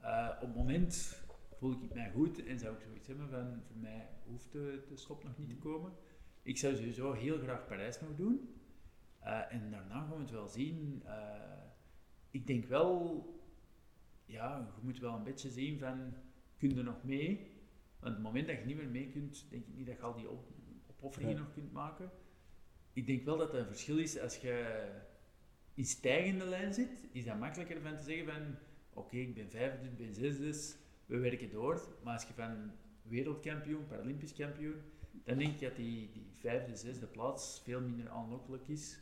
Uh, 0.01 0.29
op 0.41 0.47
het 0.47 0.55
moment 0.55 1.21
voel 1.57 1.71
ik 1.71 1.93
mij 1.93 2.11
goed 2.11 2.45
en 2.45 2.59
zou 2.59 2.75
ik 2.75 2.81
zoiets 2.81 3.07
hebben 3.07 3.29
van 3.29 3.61
voor 3.67 3.77
mij 3.77 4.09
hoeft 4.25 4.51
de, 4.51 4.85
de 4.89 4.97
stop 4.97 5.23
nog 5.23 5.37
niet 5.37 5.49
te 5.49 5.57
komen. 5.57 5.91
Ik 6.41 6.57
zou 6.57 6.75
sowieso 6.75 7.13
heel 7.13 7.37
graag 7.37 7.67
Parijs 7.67 8.01
nog 8.01 8.15
doen. 8.15 8.55
Uh, 9.23 9.53
en 9.53 9.71
daarna 9.71 10.05
gaan 10.05 10.15
we 10.15 10.21
het 10.21 10.31
wel 10.31 10.47
zien. 10.47 11.01
Uh, 11.05 11.11
ik 12.31 12.47
denk 12.47 12.65
wel 12.65 13.25
ja, 14.25 14.73
je 14.75 14.81
moet 14.81 14.99
wel 14.99 15.15
een 15.15 15.23
beetje 15.23 15.49
zien 15.49 15.79
van, 15.79 16.13
kun 16.57 16.75
je 16.75 16.83
nog 16.83 17.03
mee? 17.03 17.51
Want 18.03 18.15
op 18.15 18.23
het 18.23 18.33
moment 18.33 18.47
dat 18.47 18.57
je 18.57 18.65
niet 18.65 18.77
meer 18.77 18.89
mee 18.89 19.09
kunt, 19.09 19.45
denk 19.49 19.65
ik 19.67 19.75
niet 19.75 19.85
dat 19.85 19.95
je 19.95 20.01
al 20.01 20.15
die 20.15 20.29
op 20.29 20.45
opofferingen 20.87 21.37
nog 21.37 21.53
kunt 21.53 21.71
maken. 21.71 22.11
Ik 22.93 23.07
denk 23.07 23.25
wel 23.25 23.37
dat 23.37 23.53
er 23.53 23.59
een 23.59 23.65
verschil 23.65 23.97
is 23.97 24.19
als 24.19 24.37
je 24.37 24.85
in 25.73 25.85
stijgende 25.85 26.45
lijn 26.45 26.73
zit, 26.73 26.89
is 27.11 27.25
dat 27.25 27.39
makkelijker 27.39 27.81
van 27.81 27.97
te 27.97 28.03
zeggen 28.03 28.25
van, 28.25 28.55
oké, 28.93 29.17
ik 29.17 29.33
ben 29.33 29.49
vijfde, 29.49 29.85
ik 29.85 29.97
ben 29.97 30.13
zesde, 30.13 30.77
we 31.05 31.17
werken 31.17 31.49
door. 31.49 31.87
Maar 32.03 32.13
als 32.13 32.27
je 32.27 32.33
van 32.33 32.71
wereldkampioen, 33.01 33.87
paralympisch 33.87 34.33
kampioen, 34.33 34.81
dan 35.23 35.37
denk 35.37 35.53
ik 35.53 35.59
dat 35.59 35.75
die, 35.75 36.11
die 36.11 36.31
vijfde, 36.37 36.75
zesde 36.75 37.05
plaats 37.05 37.61
veel 37.63 37.81
minder 37.81 38.09
aanlokkelijk 38.09 38.67
is. 38.67 38.99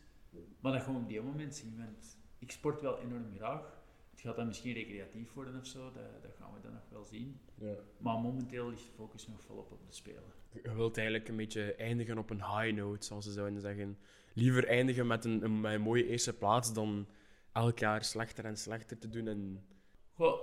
Maar 0.60 0.72
dat 0.72 0.86
we 0.86 0.92
op 0.92 1.08
die 1.08 1.22
moment 1.22 1.56
zien, 1.56 1.78
want 1.78 2.18
ik 2.40 2.52
sport 2.52 2.82
wel 2.82 3.00
enorm 3.00 3.26
graag 3.36 3.81
gaat 4.22 4.36
dat 4.36 4.46
misschien 4.46 4.74
recreatief 4.74 5.34
worden 5.34 5.60
of 5.60 5.66
zo, 5.68 5.92
dat, 5.92 6.22
dat 6.22 6.32
gaan 6.40 6.54
we 6.54 6.62
dan 6.62 6.74
nog 6.74 6.90
wel 6.90 7.06
zien. 7.06 7.40
Ja. 7.56 7.76
Maar 7.98 8.18
momenteel 8.18 8.70
ligt 8.70 8.86
de 8.86 8.92
focus 8.96 9.28
nog 9.28 9.42
volop 9.42 9.72
op 9.72 9.88
de 9.88 9.94
Spelen. 9.94 10.24
Je 10.64 10.76
wilt 10.76 10.98
eigenlijk 10.98 11.28
een 11.28 11.36
beetje 11.36 11.76
eindigen 11.76 12.18
op 12.18 12.30
een 12.30 12.44
high 12.44 12.76
note, 12.76 13.06
zoals 13.06 13.26
ze 13.26 13.32
zouden 13.32 13.62
zeggen. 13.62 13.98
Liever 14.34 14.68
eindigen 14.68 15.08
met 15.08 15.26
een, 15.26 15.44
een, 15.44 15.62
met 15.62 15.74
een 15.74 15.82
mooie 15.82 16.08
eerste 16.08 16.34
plaats 16.34 16.74
dan 16.74 17.08
elk 17.52 17.80
jaar 17.80 18.04
slechter 18.04 18.46
en 18.46 18.58
slechter 18.58 18.98
te 18.98 19.10
doen. 19.10 19.28
En... 19.28 19.66
Goh, 20.14 20.40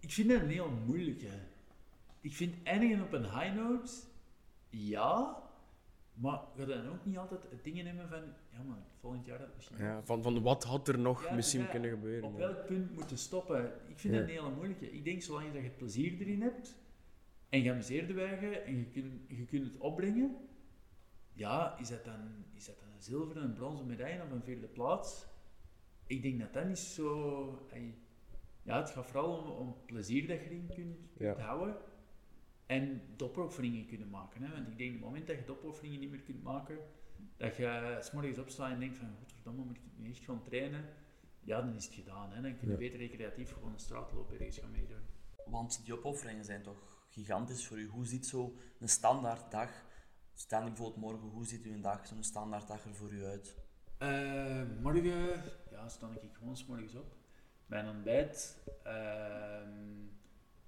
ik 0.00 0.12
vind 0.12 0.28
dat 0.28 0.40
een 0.40 0.50
heel 0.50 0.70
moeilijke. 0.70 1.28
Ik 2.20 2.34
vind 2.34 2.54
eindigen 2.62 3.02
op 3.02 3.12
een 3.12 3.24
high 3.24 3.54
note, 3.54 3.92
ja, 4.70 5.42
maar 6.16 6.40
we 6.54 6.64
dan 6.66 6.88
ook 6.88 7.04
niet 7.04 7.18
altijd 7.18 7.42
het 7.50 7.64
dingen 7.64 7.84
nemen 7.84 8.08
van, 8.08 8.22
ja 8.50 8.62
man, 8.62 8.78
volgend 9.00 9.26
jaar 9.26 9.38
dat 9.38 9.54
misschien. 9.54 9.76
Ja, 9.78 10.02
van, 10.02 10.22
van 10.22 10.42
wat 10.42 10.64
had 10.64 10.88
er 10.88 10.98
nog 10.98 11.30
misschien 11.30 11.68
kunnen 11.68 11.90
gebeuren? 11.90 12.28
Op 12.28 12.36
welk 12.36 12.66
punt 12.66 12.94
moeten 12.94 13.18
stoppen? 13.18 13.72
Ik 13.86 13.98
vind 13.98 14.14
dat 14.14 14.22
een 14.22 14.28
hele 14.28 14.50
moeilijke. 14.50 14.92
Ik 14.92 15.04
denk, 15.04 15.22
zolang 15.22 15.52
je 15.52 15.60
het 15.60 15.76
plezier 15.76 16.20
erin 16.20 16.42
hebt 16.42 16.76
en 17.48 17.62
geamuseerde 17.62 18.12
wijgen 18.12 18.64
en 18.64 18.78
je 18.78 18.84
kunt, 18.84 19.12
je 19.28 19.44
kunt 19.44 19.64
het 19.64 19.76
opbrengen, 19.78 20.36
ja, 21.32 21.78
is 21.78 21.88
dat 21.88 22.04
dan, 22.04 22.44
is 22.54 22.66
dat 22.66 22.78
dan 22.78 22.88
een 22.94 23.02
zilveren, 23.02 23.42
een 23.42 23.52
bronzen 23.52 23.86
medaille 23.86 24.22
of 24.22 24.30
een 24.30 24.42
vierde 24.42 24.66
plaats? 24.66 25.26
Ik 26.06 26.22
denk 26.22 26.40
dat 26.40 26.52
dat 26.52 26.66
niet 26.66 26.78
zo. 26.78 27.68
Ja, 28.62 28.80
het 28.80 28.90
gaat 28.90 29.06
vooral 29.06 29.36
om, 29.36 29.50
om 29.50 29.76
plezier 29.86 30.26
dat 30.26 30.38
je 30.38 30.44
erin 30.44 30.70
kunt, 30.74 30.96
kunt 31.16 31.38
houden. 31.38 31.76
En 32.66 33.02
opofferingen 33.18 33.86
kunnen 33.86 34.10
maken. 34.10 34.42
Hè? 34.42 34.52
Want 34.52 34.68
ik 34.68 34.78
denk, 34.78 34.90
op 34.90 34.96
het 34.96 35.04
moment 35.04 35.26
dat 35.26 35.36
je 35.36 35.50
opofferingen 35.50 36.00
niet 36.00 36.10
meer 36.10 36.20
kunt 36.20 36.42
maken, 36.42 36.78
dat 37.36 37.56
je 37.56 37.98
s 38.00 38.10
morgens 38.10 38.38
opstaat 38.38 38.70
en 38.70 38.80
denkt 38.80 38.96
van, 38.96 39.14
godverdomme, 39.18 39.64
moet 39.64 39.76
ik 39.76 39.82
nu 39.96 40.10
echt 40.10 40.24
gaan 40.24 40.42
trainen? 40.42 40.84
Ja, 41.40 41.60
dan 41.60 41.74
is 41.74 41.84
het 41.84 41.94
gedaan. 41.94 42.32
Hè? 42.32 42.42
Dan 42.42 42.56
kun 42.56 42.68
je 42.68 42.76
beter 42.76 42.98
recreatief 42.98 43.52
gewoon 43.52 43.72
een 43.72 43.78
straatloop 43.78 44.32
ergens 44.32 44.58
gaan 44.58 44.70
meedoen. 44.70 45.02
Want 45.46 45.84
die 45.84 45.94
opofferingen 45.94 46.44
zijn 46.44 46.62
toch 46.62 47.06
gigantisch 47.08 47.66
voor 47.66 47.78
u. 47.78 47.86
Hoe 47.86 48.06
ziet 48.06 48.26
zo 48.26 48.56
een 48.78 48.88
standaard 48.88 49.50
dag, 49.50 49.84
stel 50.34 50.60
je 50.60 50.66
bijvoorbeeld 50.66 51.00
morgen, 51.00 51.28
hoe 51.28 51.46
ziet 51.46 51.64
uw 51.64 51.80
dag, 51.80 52.06
zo'n 52.06 52.22
standaard 52.22 52.68
dag 52.68 52.84
er 52.84 52.94
voor 52.94 53.12
u 53.12 53.24
uit? 53.24 53.56
Uh, 54.02 54.62
morgen 54.80 55.42
ja, 55.70 55.88
sta 55.88 56.10
ik 56.20 56.34
gewoon 56.34 56.56
s 56.56 56.66
morgens 56.66 56.94
op. 56.94 57.16
Mijn 57.66 57.88
ontbijt, 57.88 58.58
uh, 58.86 59.68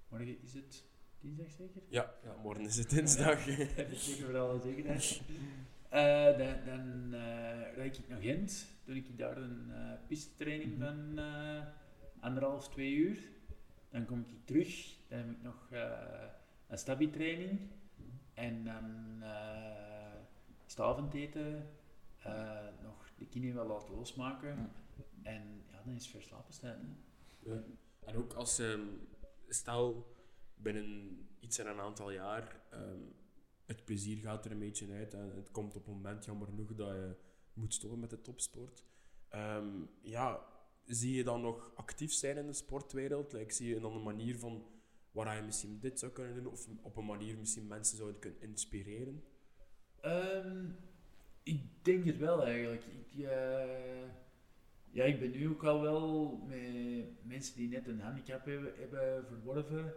morgen 0.09 0.41
is 0.41 0.53
het 0.53 0.88
dinsdag 1.21 1.51
zeker? 1.51 1.81
Ja, 1.87 2.13
ja 2.23 2.35
morgen 2.43 2.65
is 2.65 2.77
het 2.77 2.89
dinsdag. 2.89 3.45
Heb 3.45 3.91
ik 3.91 3.97
zeker 3.97 4.25
voor 4.25 4.37
alle 4.37 4.59
zekerheid. 4.61 5.21
Uh, 5.93 6.37
dan 6.37 6.55
dan 6.65 7.13
uh, 7.13 7.73
rijd 7.75 7.97
ik 7.97 8.07
naar 8.07 8.21
Gent, 8.21 8.67
doe 8.85 8.95
ik 8.95 9.17
daar 9.17 9.37
een 9.37 9.67
uh, 9.69 9.91
pistetraining 10.07 10.75
mm 10.75 10.81
-hmm. 10.81 11.15
van 11.15 11.25
anderhalf, 12.19 12.69
twee 12.69 12.93
uur. 12.93 13.19
Dan 13.89 14.05
kom 14.05 14.19
ik 14.19 14.45
terug, 14.45 14.97
dan 15.07 15.17
heb 15.17 15.29
ik 15.29 15.41
nog 15.41 15.69
een 16.67 16.77
stabi-training. 16.77 17.59
En 18.33 18.63
dan 18.63 19.23
is 20.65 20.71
het 20.71 20.79
avondeten, 20.79 21.67
nog 22.81 23.11
de 23.17 23.25
kine 23.25 23.53
wel 23.53 23.67
laten 23.67 23.95
losmaken. 23.95 24.55
Mm. 24.55 24.69
En 25.23 25.63
ja, 25.71 25.81
dan 25.85 25.93
is 25.93 26.03
het 26.03 26.11
verslapen 26.11 26.53
staan. 26.53 26.97
Ja. 27.39 27.63
En 28.05 28.15
ook 28.15 28.33
als, 28.33 28.59
um, 28.59 29.07
stel 29.47 30.07
binnen 30.61 31.17
iets 31.39 31.57
en 31.57 31.67
een 31.67 31.79
aantal 31.79 32.11
jaar, 32.11 32.61
um, 32.73 33.15
het 33.65 33.85
plezier 33.85 34.17
gaat 34.17 34.45
er 34.45 34.51
een 34.51 34.59
beetje 34.59 34.93
uit 34.93 35.13
en 35.13 35.31
het 35.35 35.51
komt 35.51 35.75
op 35.75 35.87
een 35.87 35.93
moment, 35.93 36.25
jammer 36.25 36.47
genoeg, 36.47 36.75
dat 36.75 36.87
je 36.87 37.15
moet 37.53 37.73
stoppen 37.73 37.99
met 37.99 38.09
de 38.09 38.21
topsport. 38.21 38.83
Um, 39.35 39.89
ja, 40.01 40.45
zie 40.85 41.15
je 41.15 41.23
dan 41.23 41.41
nog 41.41 41.71
actief 41.75 42.13
zijn 42.13 42.37
in 42.37 42.47
de 42.47 42.53
sportwereld? 42.53 43.33
Like, 43.33 43.53
zie 43.53 43.73
je 43.73 43.79
dan 43.79 43.95
een 43.95 44.03
manier 44.03 44.39
van 44.39 44.65
waar 45.11 45.35
je 45.35 45.41
misschien 45.41 45.79
dit 45.79 45.99
zou 45.99 46.11
kunnen 46.11 46.35
doen 46.35 46.51
of 46.51 46.67
op 46.81 46.97
een 46.97 47.05
manier 47.05 47.37
misschien 47.37 47.67
mensen 47.67 47.97
zouden 47.97 48.19
kunnen 48.19 48.41
inspireren? 48.41 49.23
Um, 50.05 50.75
ik 51.43 51.61
denk 51.81 52.05
het 52.05 52.17
wel 52.17 52.45
eigenlijk. 52.45 52.83
Ik, 52.83 53.13
uh, 53.15 53.27
ja, 54.91 55.03
ik 55.03 55.19
ben 55.19 55.31
nu 55.31 55.49
ook 55.49 55.63
al 55.63 55.81
wel 55.81 56.37
met 56.47 57.25
mensen 57.25 57.55
die 57.55 57.69
net 57.69 57.87
een 57.87 57.99
handicap 57.99 58.45
hebben, 58.45 58.73
hebben 58.77 59.25
verworven 59.27 59.93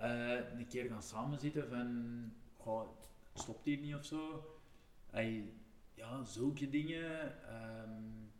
uh, 0.00 0.58
een 0.58 0.66
keer 0.68 0.88
gaan 0.88 1.02
samenzitten 1.02 1.68
van, 1.68 2.32
goh, 2.56 2.88
het 3.32 3.42
stopt 3.42 3.64
hier 3.64 3.78
niet 3.78 3.94
of 3.94 4.04
zo. 4.04 4.44
ja, 5.94 6.24
zulke 6.24 6.68
dingen. 6.68 7.34
Um, 7.82 8.30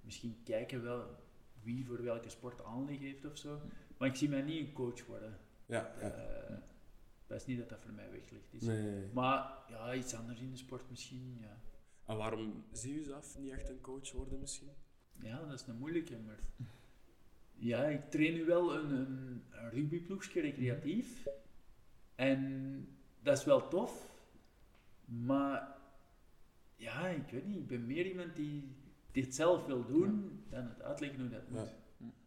misschien 0.00 0.36
kijken 0.44 0.82
wel 0.82 1.24
wie 1.62 1.86
voor 1.86 2.02
welke 2.02 2.28
sport 2.28 2.64
aanleg 2.64 2.98
heeft 2.98 3.24
of 3.24 3.38
zo. 3.38 3.60
Maar 3.96 4.08
ik 4.08 4.14
zie 4.14 4.28
mij 4.28 4.42
niet 4.42 4.66
een 4.66 4.72
coach 4.72 5.06
worden. 5.06 5.38
Ja. 5.66 5.92
Uh, 6.02 6.56
dat 7.26 7.40
is 7.40 7.46
niet 7.46 7.58
dat 7.58 7.68
dat 7.68 7.80
voor 7.80 7.92
mij 7.92 8.10
weg 8.10 8.30
ligt. 8.30 8.54
Is. 8.54 8.62
Nee. 8.62 9.10
Maar 9.12 9.58
ja, 9.68 9.94
iets 9.94 10.14
anders 10.14 10.40
in 10.40 10.50
de 10.50 10.56
sport 10.56 10.90
misschien, 10.90 11.38
ja. 11.40 11.60
En 12.04 12.16
waarom 12.16 12.64
zie 12.72 12.94
je 12.94 13.04
zelf 13.04 13.38
niet 13.38 13.52
echt 13.52 13.68
een 13.68 13.80
coach 13.80 14.12
worden 14.12 14.40
misschien? 14.40 14.70
Ja, 15.22 15.44
dat 15.44 15.60
is 15.60 15.66
een 15.66 15.78
moeilijke, 15.78 16.18
maar 16.18 16.38
ja, 17.58 17.84
ik 17.84 18.10
train 18.10 18.34
nu 18.34 18.44
wel 18.44 18.74
een, 18.74 18.92
een, 18.92 19.42
rugbyploegje 19.70 20.40
recreatief. 20.40 21.26
En 22.14 22.88
dat 23.22 23.38
is 23.38 23.44
wel 23.44 23.68
tof. 23.68 24.14
Maar 25.04 25.76
ja, 26.76 27.08
ik 27.08 27.30
weet 27.30 27.46
niet. 27.46 27.56
Ik 27.56 27.66
ben 27.66 27.86
meer 27.86 28.06
iemand 28.06 28.36
die 28.36 28.76
dit 29.12 29.34
zelf 29.34 29.66
wil 29.66 29.86
doen 29.86 30.44
dan 30.48 30.64
het 30.64 30.82
uitleggen 30.82 31.20
hoe 31.20 31.28
dat 31.28 31.48
moet. 31.48 31.74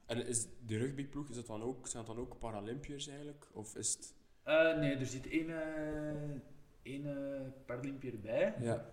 En 0.05 0.27
is 0.27 0.47
de 0.65 0.77
rugbyploeg, 0.77 1.29
is 1.29 1.35
dat 1.35 1.47
dan 1.47 1.61
ook, 1.61 1.87
zijn 1.87 2.05
dat 2.05 2.15
dan 2.15 2.25
ook 2.25 2.39
Paralympiërs 2.39 3.07
eigenlijk? 3.07 3.47
Of 3.51 3.75
is 3.75 3.93
het... 3.93 4.13
Uh, 4.45 4.77
nee, 4.77 4.95
er 4.95 5.05
zit 5.05 5.27
één, 5.27 5.49
uh, 5.49 6.31
één 6.81 7.05
uh, 7.05 7.41
Paralympier 7.65 8.19
bij. 8.19 8.55
Ja. 8.61 8.85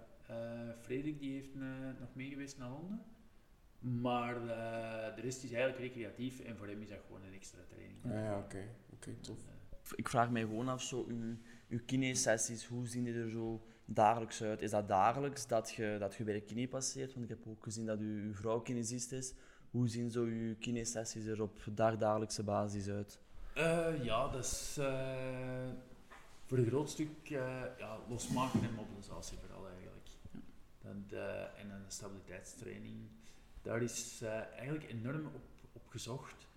Frederik 0.81 1.19
die 1.19 1.33
heeft 1.33 1.55
nog 2.01 2.15
meegeweest 2.15 2.59
naar 2.59 2.71
Londen. 2.71 3.05
Maar 3.79 4.37
uh, 4.37 4.49
de 5.15 5.21
rest 5.21 5.45
is 5.45 5.53
eigenlijk 5.53 5.83
recreatief 5.83 6.41
en 6.41 6.57
voor 6.57 6.67
hem 6.67 6.83
is 6.83 6.89
dat 6.89 6.99
gewoon 7.07 7.23
een 7.23 7.35
extra 7.35 7.61
training. 7.69 7.99
Ja, 8.03 8.23
ja 8.23 8.39
oké. 8.39 8.65
Oké, 8.93 9.15
tof. 9.21 9.39
Ik 9.95 10.09
vraag 10.09 10.31
mij 10.31 10.41
gewoon 10.41 10.69
af, 10.69 10.83
zo, 10.83 11.05
uw, 11.09 11.37
uw 11.69 11.81
kine-sessies, 11.87 12.67
hoe 12.67 12.87
zien 12.87 13.05
die 13.05 13.15
er 13.15 13.31
zo 13.31 13.67
dagelijks 13.85 14.43
uit? 14.43 14.63
Is 14.63 14.71
dat 14.71 14.89
dagelijks 14.89 15.47
dat 15.47 15.71
je, 15.71 15.97
dat 15.99 16.15
je 16.15 16.25
bij 16.25 16.35
de 16.35 16.41
kine 16.41 16.69
passeert? 16.69 17.13
Want 17.13 17.25
ik 17.25 17.31
heb 17.31 17.47
ook 17.49 17.63
gezien 17.63 17.87
dat 17.87 18.01
u, 18.01 18.23
uw 18.23 18.35
vrouw 18.35 18.61
kinesist 18.61 19.13
is. 19.13 19.35
Hoe 19.71 19.89
zien 19.89 20.11
zo 20.11 20.23
uw 20.23 20.55
kine-sessies 20.59 21.27
er 21.27 21.43
op 21.43 21.59
dagdagelijkse 21.71 22.43
basis 22.43 22.89
uit? 22.89 23.21
Uh, 23.57 24.05
ja, 24.05 24.29
dat 24.29 24.45
is 24.45 24.77
uh, 24.79 25.69
voor 26.45 26.59
een 26.59 26.67
groot 26.67 26.91
stuk 26.91 27.31
uh, 27.31 27.39
ja, 27.79 27.99
losmaken 28.09 28.63
en 28.63 28.75
mobilisatie 28.75 29.39
vooral 29.39 29.69
eigenlijk. 29.69 30.09
Dat, 30.83 31.19
en 31.57 31.71
een 31.71 31.85
stabiliteitstraining. 31.89 32.97
Daar 33.67 33.83
is 33.83 34.23
eigenlijk 34.57 34.91
enorm 34.91 35.27
op, 35.27 35.45
op 35.73 35.87
gezocht. 35.89 36.49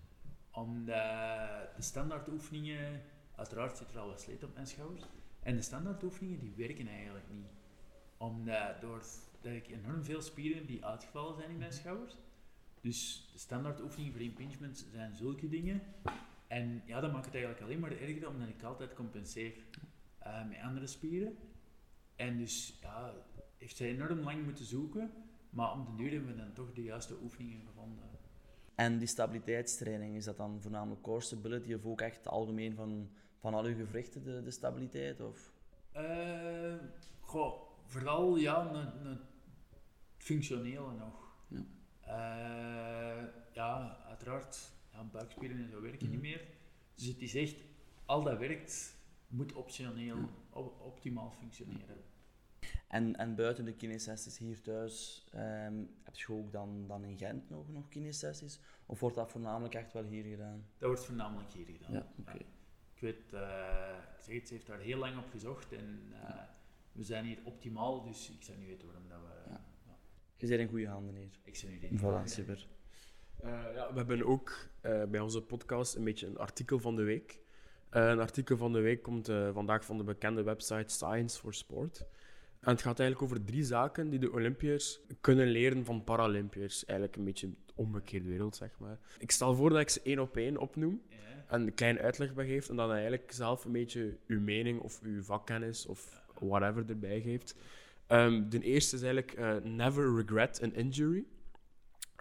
Omdat 0.52 1.76
de 1.76 1.82
standaardoefeningen, 1.82 3.02
uiteraard 3.36 3.78
zit 3.78 3.90
er 3.90 4.00
al 4.00 4.08
wat 4.08 4.22
sleet 4.22 4.44
op 4.44 4.54
mijn 4.54 4.68
schouders. 4.68 5.06
En 5.40 5.56
de 5.56 5.62
standaardoefeningen 5.62 6.40
die 6.40 6.54
werken 6.58 6.88
eigenlijk 6.88 7.26
niet. 7.30 7.48
Omdat 8.18 8.82
doordat 8.82 9.28
ik 9.42 9.68
enorm 9.68 10.04
veel 10.04 10.22
spieren 10.22 10.66
die 10.66 10.86
uitgevallen 10.86 11.36
zijn 11.36 11.50
in 11.50 11.58
mijn 11.58 11.74
schouders. 11.74 12.18
Dus 12.82 13.30
de 13.34 13.40
standaardoefeningen 13.40 14.14
voor 14.14 14.22
impingement 14.22 14.88
zijn 14.92 15.16
zulke 15.16 15.50
dingen. 15.50 15.82
En 16.48 16.82
ja, 16.86 17.00
dat 17.00 17.12
maakt 17.12 17.26
het 17.26 17.34
eigenlijk 17.34 17.64
alleen 17.64 17.80
maar 17.80 17.92
erger 17.92 18.28
omdat 18.28 18.48
ik 18.48 18.64
altijd 18.64 18.94
compenseer 18.94 19.54
uh, 20.24 20.48
met 20.48 20.58
andere 20.62 20.88
spieren. 20.88 21.38
En 22.16 22.38
dus 22.38 22.78
ja, 22.82 23.14
heeft 23.58 23.78
zij 23.78 23.88
enorm 23.88 24.20
lang 24.20 24.44
moeten 24.44 24.66
zoeken, 24.66 25.12
maar 25.50 25.72
om 25.72 25.86
de 25.86 25.96
duur 25.96 26.12
hebben 26.12 26.36
we 26.36 26.42
dan 26.42 26.54
toch 26.54 26.74
de 26.74 26.84
juiste 26.84 27.16
oefeningen 27.22 27.66
gevonden. 27.66 28.10
En 28.76 28.98
die 28.98 29.08
stabiliteitstraining, 29.08 30.16
is 30.16 30.26
dat 30.26 30.38
dan 30.38 30.62
voornamelijk 30.62 31.02
core 31.02 31.22
stability 31.22 31.74
of 31.74 31.86
ook 31.86 32.02
echt 32.02 32.28
algemeen 32.28 32.76
van, 32.76 33.10
van 33.38 33.54
al 33.54 33.64
uw 33.64 33.76
gewrichten 33.76 34.24
de, 34.24 34.44
de 34.44 34.52
stabiliteit? 34.52 35.22
Of? 35.22 35.54
Uh, 35.96 36.74
goh, 37.20 37.62
vooral 37.84 38.36
ja, 38.36 38.74
een 38.74 39.20
functionele 40.18 40.94
nog. 40.94 41.36
Ja. 41.48 41.66
Uh, 42.08 43.24
ja, 43.52 43.98
uiteraard 44.08 44.72
ja, 44.92 45.04
buikspieren 45.04 45.58
en 45.58 45.70
zo 45.70 45.82
werken 45.82 46.10
niet 46.10 46.22
mhm. 46.22 46.30
meer. 46.30 46.48
Dus 46.96 47.06
het 47.06 47.22
is 47.22 47.36
echt, 47.36 47.56
al 48.06 48.24
dat 48.24 48.38
werkt, 48.38 48.98
moet 49.28 49.54
optioneel, 49.54 50.30
optimaal 50.80 51.32
functioneren. 51.32 51.98
En, 52.88 53.16
en 53.16 53.36
buiten 53.36 53.66
de 53.66 53.74
kinesessies 53.74 54.38
hier 54.38 54.62
thuis, 54.62 55.26
um, 55.36 55.90
heb 56.04 56.16
je 56.16 56.34
ook 56.34 56.52
dan, 56.52 56.88
dan 56.88 57.04
in 57.04 57.18
Gent 57.18 57.50
nog, 57.50 57.70
nog 57.70 57.88
kinesessies? 57.88 58.60
Of 58.86 59.00
wordt 59.00 59.16
dat 59.16 59.32
voornamelijk 59.32 59.74
echt 59.74 59.94
wel 59.94 60.04
hier 60.04 60.24
gedaan? 60.24 60.66
Dat 60.78 60.88
wordt 60.90 61.06
voornamelijk 61.06 61.52
hier 61.52 61.66
gedaan. 61.66 61.92
Ja, 61.92 62.08
okay. 62.20 62.46
Ik 62.94 63.02
weet, 63.02 63.34
uh, 63.34 63.40
ik 64.18 64.24
zeg 64.24 64.36
het, 64.36 64.48
ze 64.48 64.54
heeft 64.54 64.68
daar 64.68 64.80
heel 64.80 64.98
lang 64.98 65.18
op 65.18 65.30
gezocht 65.32 65.74
en 65.74 66.00
uh, 66.12 66.42
we 66.92 67.04
zijn 67.04 67.26
hier 67.26 67.40
optimaal, 67.44 68.02
dus 68.02 68.30
ik 68.30 68.44
zou 68.44 68.58
niet 68.58 68.68
weten 68.68 68.88
waarom 68.88 69.08
dat 69.08 69.20
we... 69.20 69.50
Ja. 69.50 69.62
Je 70.36 70.48
bent 70.48 70.60
in 70.60 70.68
goede 70.68 70.88
handen 70.88 71.16
hier. 71.16 71.30
Ik 71.44 71.56
zit 71.56 71.70
nu 71.70 71.80
in 71.80 72.00
Voilà, 72.00 72.24
super. 72.24 72.68
Uh, 73.44 73.50
ja, 73.74 73.92
we 73.92 73.98
hebben 73.98 74.26
ook 74.26 74.70
uh, 74.82 75.04
bij 75.04 75.20
onze 75.20 75.42
podcast 75.42 75.96
een 75.96 76.04
beetje 76.04 76.28
een 76.28 76.38
artikel 76.38 76.80
van 76.80 76.96
de 76.96 77.04
week. 77.04 77.40
Uh, 77.92 78.08
een 78.08 78.20
artikel 78.20 78.58
van 78.58 78.74
de 78.74 78.80
week 78.80 79.02
komt 79.02 79.28
vandaag 79.52 79.86
van 79.86 79.98
de 79.98 80.04
bekende 80.04 80.44
website 80.44 80.94
Science 80.94 81.40
for 81.40 81.54
Sport. 81.54 82.06
En 82.60 82.72
het 82.72 82.82
gaat 82.82 83.00
eigenlijk 83.00 83.32
over 83.32 83.46
drie 83.46 83.64
zaken 83.64 84.10
die 84.10 84.20
de 84.20 84.32
Olympiërs 84.32 85.00
kunnen 85.22 85.48
leren 85.48 85.86
van 85.86 86.04
Paralympiërs. 86.04 86.86
Eigenlijk 86.86 87.18
een 87.18 87.26
beetje 87.26 87.48
de 87.66 87.74
omgekeerde 87.76 88.30
wereld, 88.30 88.56
zeg 88.56 88.80
maar. 88.80 89.00
Ik 89.20 89.32
stel 89.32 89.56
voor 89.56 89.70
dat 89.70 89.80
ik 89.80 89.90
ze 89.90 90.02
één 90.04 90.20
op 90.20 90.38
één 90.38 90.58
opnoem 90.58 91.02
en 91.48 91.62
een 91.62 91.74
klein 91.74 92.00
uitleg 92.00 92.34
bij 92.34 92.46
geef. 92.46 92.70
En 92.70 92.76
dan 92.76 92.92
eigenlijk 92.92 93.32
zelf 93.32 93.66
een 93.66 93.72
beetje 93.72 94.18
uw 94.28 94.40
mening 94.40 94.80
of 94.80 95.02
uw 95.02 95.24
vakkennis 95.24 95.86
of 95.86 96.22
whatever 96.40 96.90
erbij 96.90 97.22
geeft. 97.22 97.56
Um, 98.08 98.50
de 98.50 98.62
eerste 98.62 98.96
is 98.96 99.02
eigenlijk 99.02 99.64
never 99.64 100.16
regret 100.16 100.62
an 100.64 100.74
injury. 100.74 101.26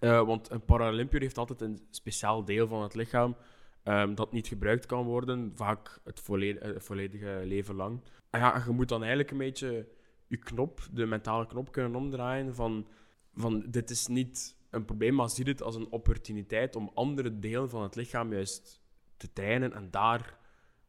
Uh, 0.01 0.27
want 0.27 0.51
een 0.51 0.65
Paralympier 0.65 1.21
heeft 1.21 1.39
altijd 1.39 1.61
een 1.61 1.87
speciaal 1.91 2.45
deel 2.45 2.67
van 2.69 2.83
het 2.83 2.95
lichaam 2.95 3.37
um, 3.85 4.15
dat 4.15 4.33
niet 4.33 4.47
gebruikt 4.47 4.87
kan 4.87 5.05
worden, 5.05 5.53
vaak 5.55 6.01
het 6.05 6.21
volledige, 6.21 6.81
volledige 6.81 7.41
leven 7.45 7.75
lang. 7.75 8.01
En 8.31 8.41
ja, 8.41 8.63
je 8.67 8.73
moet 8.73 8.89
dan 8.89 9.01
eigenlijk 9.01 9.31
een 9.31 9.39
beetje 9.39 9.89
je 10.29 10.37
knop, 10.37 10.89
de 10.93 11.07
mentale 11.07 11.47
knop 11.47 11.73
kunnen 11.73 11.95
omdraaien 11.95 12.55
van, 12.55 12.89
van 13.35 13.65
dit 13.71 13.91
is 13.91 14.07
niet 14.07 14.57
een 14.71 14.85
probleem, 14.85 15.15
maar 15.15 15.31
zie 15.31 15.45
het 15.45 15.63
als 15.63 15.75
een 15.75 15.91
opportuniteit 15.91 16.77
om 16.77 16.91
andere 16.95 17.39
delen 17.39 17.71
van 17.71 17.83
het 17.83 17.95
lichaam 17.95 18.33
juist 18.33 18.83
te 19.17 19.33
trainen 19.33 19.73
en 19.73 19.91
daar 19.91 20.39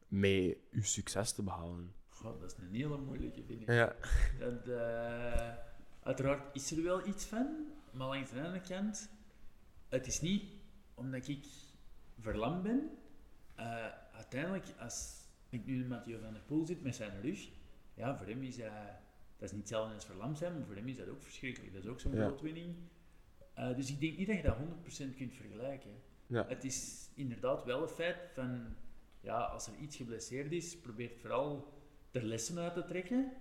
mee 0.07 0.67
je 0.71 0.83
succes 0.83 1.33
te 1.33 1.43
behalen. 1.43 1.93
God, 2.09 2.39
dat 2.39 2.51
is 2.51 2.57
een 2.57 2.73
hele 2.73 2.97
moeilijke, 2.97 3.43
vind 3.43 3.61
ik. 3.61 3.67
Ja. 3.67 3.95
Dat, 4.39 4.67
uh, 4.67 5.55
uiteraard 6.03 6.55
is 6.55 6.71
er 6.71 6.83
wel 6.83 7.07
iets 7.07 7.25
van, 7.25 7.47
maar 7.91 8.07
langs 8.07 8.31
de 8.31 8.37
andere 8.37 8.61
kant, 8.61 9.09
het 9.89 10.07
is 10.07 10.21
niet 10.21 10.43
omdat 10.93 11.27
ik 11.27 11.45
verlamd 12.19 12.63
ben. 12.63 12.89
Uh, 13.59 13.85
uiteindelijk, 14.13 14.65
als 14.79 15.27
ik 15.49 15.65
nu 15.65 15.85
Mathieu 15.85 16.19
van 16.19 16.33
der 16.33 16.41
Poel 16.41 16.65
zit 16.65 16.81
met 16.81 16.95
zijn 16.95 17.21
rug, 17.21 17.49
ja, 17.93 18.17
voor 18.17 18.27
hem 18.27 18.43
is 18.43 18.57
dat, 18.57 18.71
dat 19.39 19.49
is 19.49 19.51
niet 19.51 19.59
hetzelfde 19.59 19.93
als 19.93 20.05
verlamd 20.05 20.37
zijn, 20.37 20.53
maar 20.53 20.65
voor 20.65 20.75
hem 20.75 20.87
is 20.87 20.97
dat 20.97 21.09
ook 21.09 21.21
verschrikkelijk. 21.21 21.73
Dat 21.73 21.83
is 21.83 21.89
ook 21.89 21.99
zo'n 21.99 22.11
broodwinning. 22.11 22.75
Uh, 23.57 23.75
dus 23.75 23.89
ik 23.89 23.99
denk 23.99 24.17
niet 24.17 24.27
dat 24.27 24.35
je 24.35 24.41
dat 24.41 24.57
100% 25.11 25.15
kunt 25.15 25.33
vergelijken. 25.33 25.91
Ja. 26.27 26.45
Het 26.47 26.63
is 26.63 27.09
inderdaad 27.15 27.63
wel 27.63 27.81
een 27.81 27.87
feit 27.87 28.17
van, 28.33 28.75
ja, 29.21 29.39
als 29.39 29.67
er 29.67 29.73
iets 29.75 29.95
geblesseerd 29.95 30.51
is, 30.51 30.79
probeer 30.79 31.09
vooral 31.09 31.73
er 32.11 32.23
lessen 32.23 32.57
uit 32.57 32.73
te 32.73 32.85
trekken. 32.85 33.31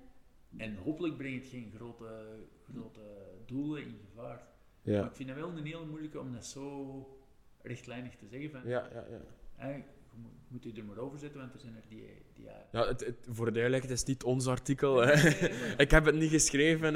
En 0.57 0.77
hopelijk 0.77 1.17
brengt 1.17 1.43
het 1.43 1.53
geen 1.53 1.73
grote, 1.75 2.39
grote 2.63 3.35
doelen 3.47 3.83
in 3.83 3.99
gevaar. 4.09 4.49
Ja. 4.83 4.99
Maar 4.99 5.09
ik 5.09 5.17
vind 5.17 5.29
het 5.29 5.39
wel 5.39 5.49
een 5.49 5.65
hele 5.65 5.87
moeilijke 5.87 6.21
om 6.21 6.33
dat 6.33 6.47
zo 6.47 7.19
rechtlijnig 7.63 8.17
te 8.17 8.27
zeggen. 8.27 8.51
Van, 8.51 8.61
ja, 8.65 8.89
ja, 8.93 9.05
ja. 9.11 9.85
Moet 10.49 10.63
je 10.63 10.73
er 10.73 10.85
maar 10.85 10.99
over 10.99 11.19
zetten, 11.19 11.41
want 11.41 11.55
er 11.55 11.61
zijn 11.61 11.77
er 11.77 11.83
die... 11.89 12.05
die 12.35 12.45
ja, 12.73 12.87
het, 12.87 13.01
het, 13.01 13.27
voor 13.31 13.45
de 13.45 13.53
duidelijkheid, 13.53 13.99
het 13.99 14.09
is 14.09 14.15
niet 14.15 14.25
ons 14.25 14.47
artikel. 14.47 15.03
ik 15.85 15.91
heb 15.91 16.05
het 16.05 16.15
niet 16.15 16.31
geschreven. 16.31 16.93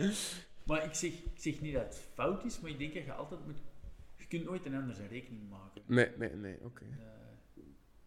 maar 0.66 0.84
ik 0.84 0.94
zeg, 0.94 1.10
ik 1.12 1.40
zeg 1.40 1.60
niet 1.60 1.74
dat 1.74 1.84
het 1.84 2.08
fout 2.14 2.44
is, 2.44 2.60
maar 2.60 2.70
ik 2.70 2.78
denk 2.78 2.94
dat 2.94 3.04
je 3.04 3.12
altijd 3.12 3.46
moet... 3.46 3.56
Je 4.16 4.26
kunt 4.26 4.44
nooit 4.44 4.66
een 4.66 4.74
ander 4.74 4.94
zijn 4.94 5.08
rekening 5.08 5.50
maken. 5.50 5.82
Nee, 5.86 6.08
nee, 6.18 6.34
nee, 6.34 6.56
oké. 6.62 6.84
Uh, 6.84 7.64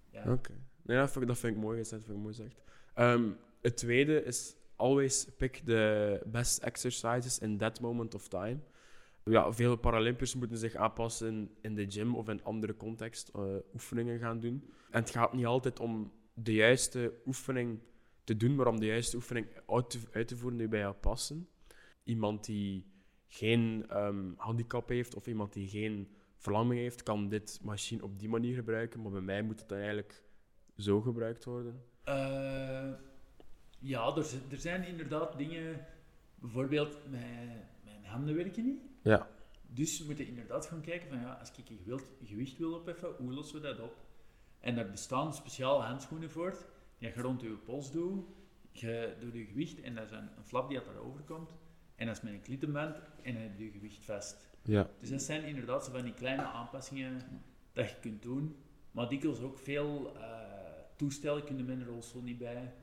ja. 0.10 0.32
Oké. 0.32 0.52
Nee, 0.82 0.98
dat 0.98 1.12
vind, 1.12 1.28
dat 1.28 1.38
vind 1.38 1.56
ik 1.56 1.62
mooi 1.62 1.78
gezegd, 1.78 2.08
dat 2.08 2.16
vind 2.16 2.18
ik 2.18 2.24
mooi 2.24 2.36
gezegd. 2.36 2.62
Um, 2.96 3.38
het 3.62 3.78
tweede 3.78 4.24
is 4.24 4.56
always 4.76 5.26
pick 5.38 5.62
the 5.66 6.22
best 6.26 6.64
exercises 6.64 7.40
in 7.40 7.58
that 7.58 7.80
moment 7.80 8.16
of 8.16 8.28
time. 8.28 8.60
Ja, 9.28 9.54
veel 9.54 9.76
Paralympiërs 9.76 10.36
moeten 10.36 10.58
zich 10.58 10.76
aanpassen 10.76 11.50
in 11.62 11.76
de 11.76 11.92
gym 11.92 12.16
of 12.16 12.30
in 12.30 12.44
andere 12.44 12.78
context 12.78 13.32
uh, 13.36 13.44
oefeningen 13.74 14.20
gaan 14.20 14.40
doen. 14.40 14.64
En 14.92 15.02
het 15.02 15.10
gaat 15.10 15.34
niet 15.34 15.46
altijd 15.46 15.80
om 15.80 16.12
de 16.34 16.54
juiste 16.54 17.14
oefening 17.26 17.80
te 18.24 18.38
doen, 18.38 18.56
maar 18.56 18.68
om 18.68 18.80
de 18.80 18.86
juiste 18.86 19.16
oefening 19.16 19.48
uit 19.68 19.90
te, 19.90 20.00
uit 20.12 20.28
te 20.28 20.38
voeren 20.38 20.58
die 20.58 20.68
bij 20.68 20.80
jou 20.80 20.94
passen. 20.94 21.48
Iemand 22.04 22.46
die 22.46 22.86
geen 23.28 23.86
um, 23.92 24.34
handicap 24.38 24.90
heeft 24.90 25.16
of 25.16 25.28
iemand 25.28 25.54
die 25.54 25.68
geen 25.68 26.08
verlamming 26.38 26.80
heeft, 26.80 27.04
kan 27.04 27.30
dit 27.30 27.60
machine 27.64 28.04
op 28.04 28.20
die 28.20 28.30
manier 28.30 28.56
gebruiken, 28.56 29.02
maar 29.02 29.12
bij 29.12 29.22
mij 29.22 29.42
moet 29.42 29.60
het 29.60 29.70
dan 29.70 29.78
eigenlijk 29.78 30.24
zo 30.78 31.02
gebruikt 31.02 31.46
worden. 31.46 31.84
Uh 32.06 32.94
ja, 33.80 34.16
er, 34.16 34.26
er 34.52 34.58
zijn 34.58 34.88
inderdaad 34.88 35.38
dingen, 35.38 35.86
bijvoorbeeld 36.36 36.98
mijn, 37.10 37.68
mijn 38.08 38.20
handen 38.20 38.36
werken 38.36 38.64
niet. 38.64 38.82
Ja. 39.02 39.30
Dus 39.68 40.00
we 40.00 40.06
moeten 40.06 40.28
inderdaad 40.28 40.66
gaan 40.66 40.82
kijken 40.82 41.10
van 41.10 41.20
ja, 41.20 41.34
als 41.34 41.52
ik 41.52 41.66
gewicht, 41.66 42.06
gewicht 42.24 42.58
wil 42.58 42.74
opheffen, 42.74 43.10
hoe 43.18 43.34
lossen 43.34 43.62
we 43.62 43.68
dat 43.68 43.80
op? 43.80 43.96
En 44.60 44.76
daar 44.76 44.90
bestaan 44.90 45.34
speciale 45.34 45.84
handschoenen 45.84 46.32
voor, 46.32 46.58
die 46.98 47.10
je 47.16 47.22
rond 47.22 47.42
je 47.42 47.50
pols 47.50 47.92
doet, 47.92 48.26
je 48.72 49.16
doet 49.20 49.34
je 49.34 49.46
gewicht 49.46 49.82
en 49.82 49.96
dat 49.96 50.06
is 50.06 50.12
een, 50.12 50.30
een 50.38 50.46
flap 50.46 50.70
die 50.70 50.84
daarover 50.84 51.22
komt. 51.22 51.54
En 51.96 52.06
dat 52.06 52.16
is 52.16 52.22
met 52.22 52.34
een 52.34 52.42
klittenband 52.42 52.98
en 53.22 53.34
dan 53.34 53.42
heb 53.42 53.58
je 53.58 53.66
je 53.66 53.72
gewicht 53.72 54.04
vast. 54.04 54.38
Ja. 54.64 54.90
Dus 55.00 55.10
dat 55.10 55.22
zijn 55.22 55.44
inderdaad 55.44 55.86
zo 55.86 55.92
van 55.92 56.04
die 56.04 56.14
kleine 56.14 56.42
aanpassingen 56.44 57.22
dat 57.74 57.90
je 57.90 57.96
kunt 58.00 58.22
doen. 58.22 58.56
Maar 58.92 59.10
dikwijls 59.10 59.40
ook 59.40 59.58
veel 59.58 60.14
uh, 60.16 60.22
toestellen 60.96 61.44
kunnen 61.44 61.66
met 61.66 61.80
een 61.80 61.86
rolstoel 61.86 62.22
niet 62.22 62.38
bij. 62.38 62.74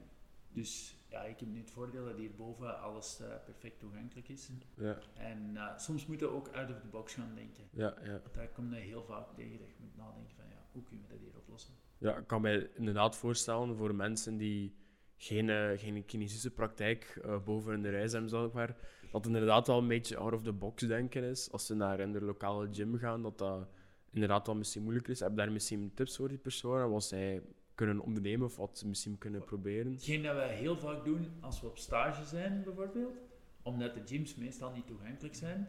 Dus 0.53 0.95
ja, 1.15 1.23
ik 1.23 1.41
heb 1.41 1.49
nu 1.49 1.59
het 1.59 1.71
voordeel 1.71 2.05
dat 2.05 2.17
hierboven 2.17 2.81
alles 2.81 3.19
uh, 3.21 3.27
perfect 3.45 3.79
toegankelijk 3.79 4.29
is. 4.29 4.51
Ja. 4.77 4.99
En 5.15 5.51
uh, 5.55 5.79
soms 5.79 6.07
moeten 6.07 6.27
we 6.27 6.35
ook 6.35 6.49
out 6.49 6.71
of 6.71 6.81
the 6.81 6.87
box 6.87 7.15
gaan 7.15 7.35
denken. 7.35 7.65
Ja, 7.71 7.95
ja. 8.03 8.21
Daar 8.33 8.49
kom 8.49 8.75
je 8.75 8.81
heel 8.81 9.05
vaak 9.05 9.35
tegen 9.35 9.59
dat 9.59 9.69
je 9.69 9.75
moet 9.81 9.97
nadenken 9.97 10.35
van 10.37 10.45
ja, 10.49 10.67
hoe 10.73 10.83
kunnen 10.83 11.05
we 11.07 11.13
dat 11.13 11.21
hier 11.21 11.37
oplossen? 11.37 11.75
Ja, 11.99 12.17
ik 12.17 12.27
kan 12.27 12.41
mij 12.41 12.71
inderdaad 12.75 13.17
voorstellen 13.17 13.77
voor 13.77 13.95
mensen 13.95 14.37
die 14.37 14.75
geen, 15.17 15.49
uh, 15.49 15.79
geen 15.79 16.05
kinesische 16.05 16.51
praktijk 16.51 17.27
boven 17.45 17.75
in 17.75 17.83
de 17.83 17.91
reis 17.91 18.13
hebben, 18.13 18.31
zeg 18.31 18.53
maar, 18.53 18.77
dat 19.01 19.25
het 19.25 19.27
inderdaad 19.27 19.67
wel 19.67 19.79
een 19.79 19.89
beetje 19.89 20.17
out 20.17 20.33
of 20.33 20.43
the 20.43 20.53
box 20.53 20.83
denken 20.83 21.23
is. 21.23 21.53
Als 21.53 21.67
ze 21.67 21.75
naar 21.75 22.01
een 22.01 22.25
lokale 22.25 22.69
gym 22.73 22.97
gaan, 22.97 23.23
dat 23.23 23.39
dat 23.39 23.69
inderdaad 24.11 24.47
wel 24.47 24.57
misschien 24.57 24.83
moeilijker 24.83 25.13
is. 25.13 25.21
Heb 25.21 25.31
je 25.31 25.37
daar 25.37 25.53
misschien 25.53 25.95
tips 25.95 26.17
voor 26.17 26.29
die 26.29 26.39
persoon? 26.39 26.91
Wat 26.91 27.05
zij 27.05 27.43
kunnen 27.75 28.01
ondernemen 28.01 28.47
of 28.47 28.57
wat 28.57 28.79
ze 28.79 28.89
misschien 28.89 29.19
kunnen 29.19 29.45
proberen? 29.45 29.93
Hetgeen 29.93 30.23
dat 30.23 30.35
wij 30.35 30.55
heel 30.55 30.79
vaak 30.79 31.05
doen 31.05 31.27
als 31.41 31.61
we 31.61 31.67
op 31.67 31.79
stage 31.79 32.25
zijn, 32.25 32.63
bijvoorbeeld, 32.63 33.17
omdat 33.63 33.95
de 33.95 34.03
gyms 34.05 34.35
meestal 34.35 34.73
niet 34.73 34.87
toegankelijk 34.87 35.35
zijn, 35.35 35.69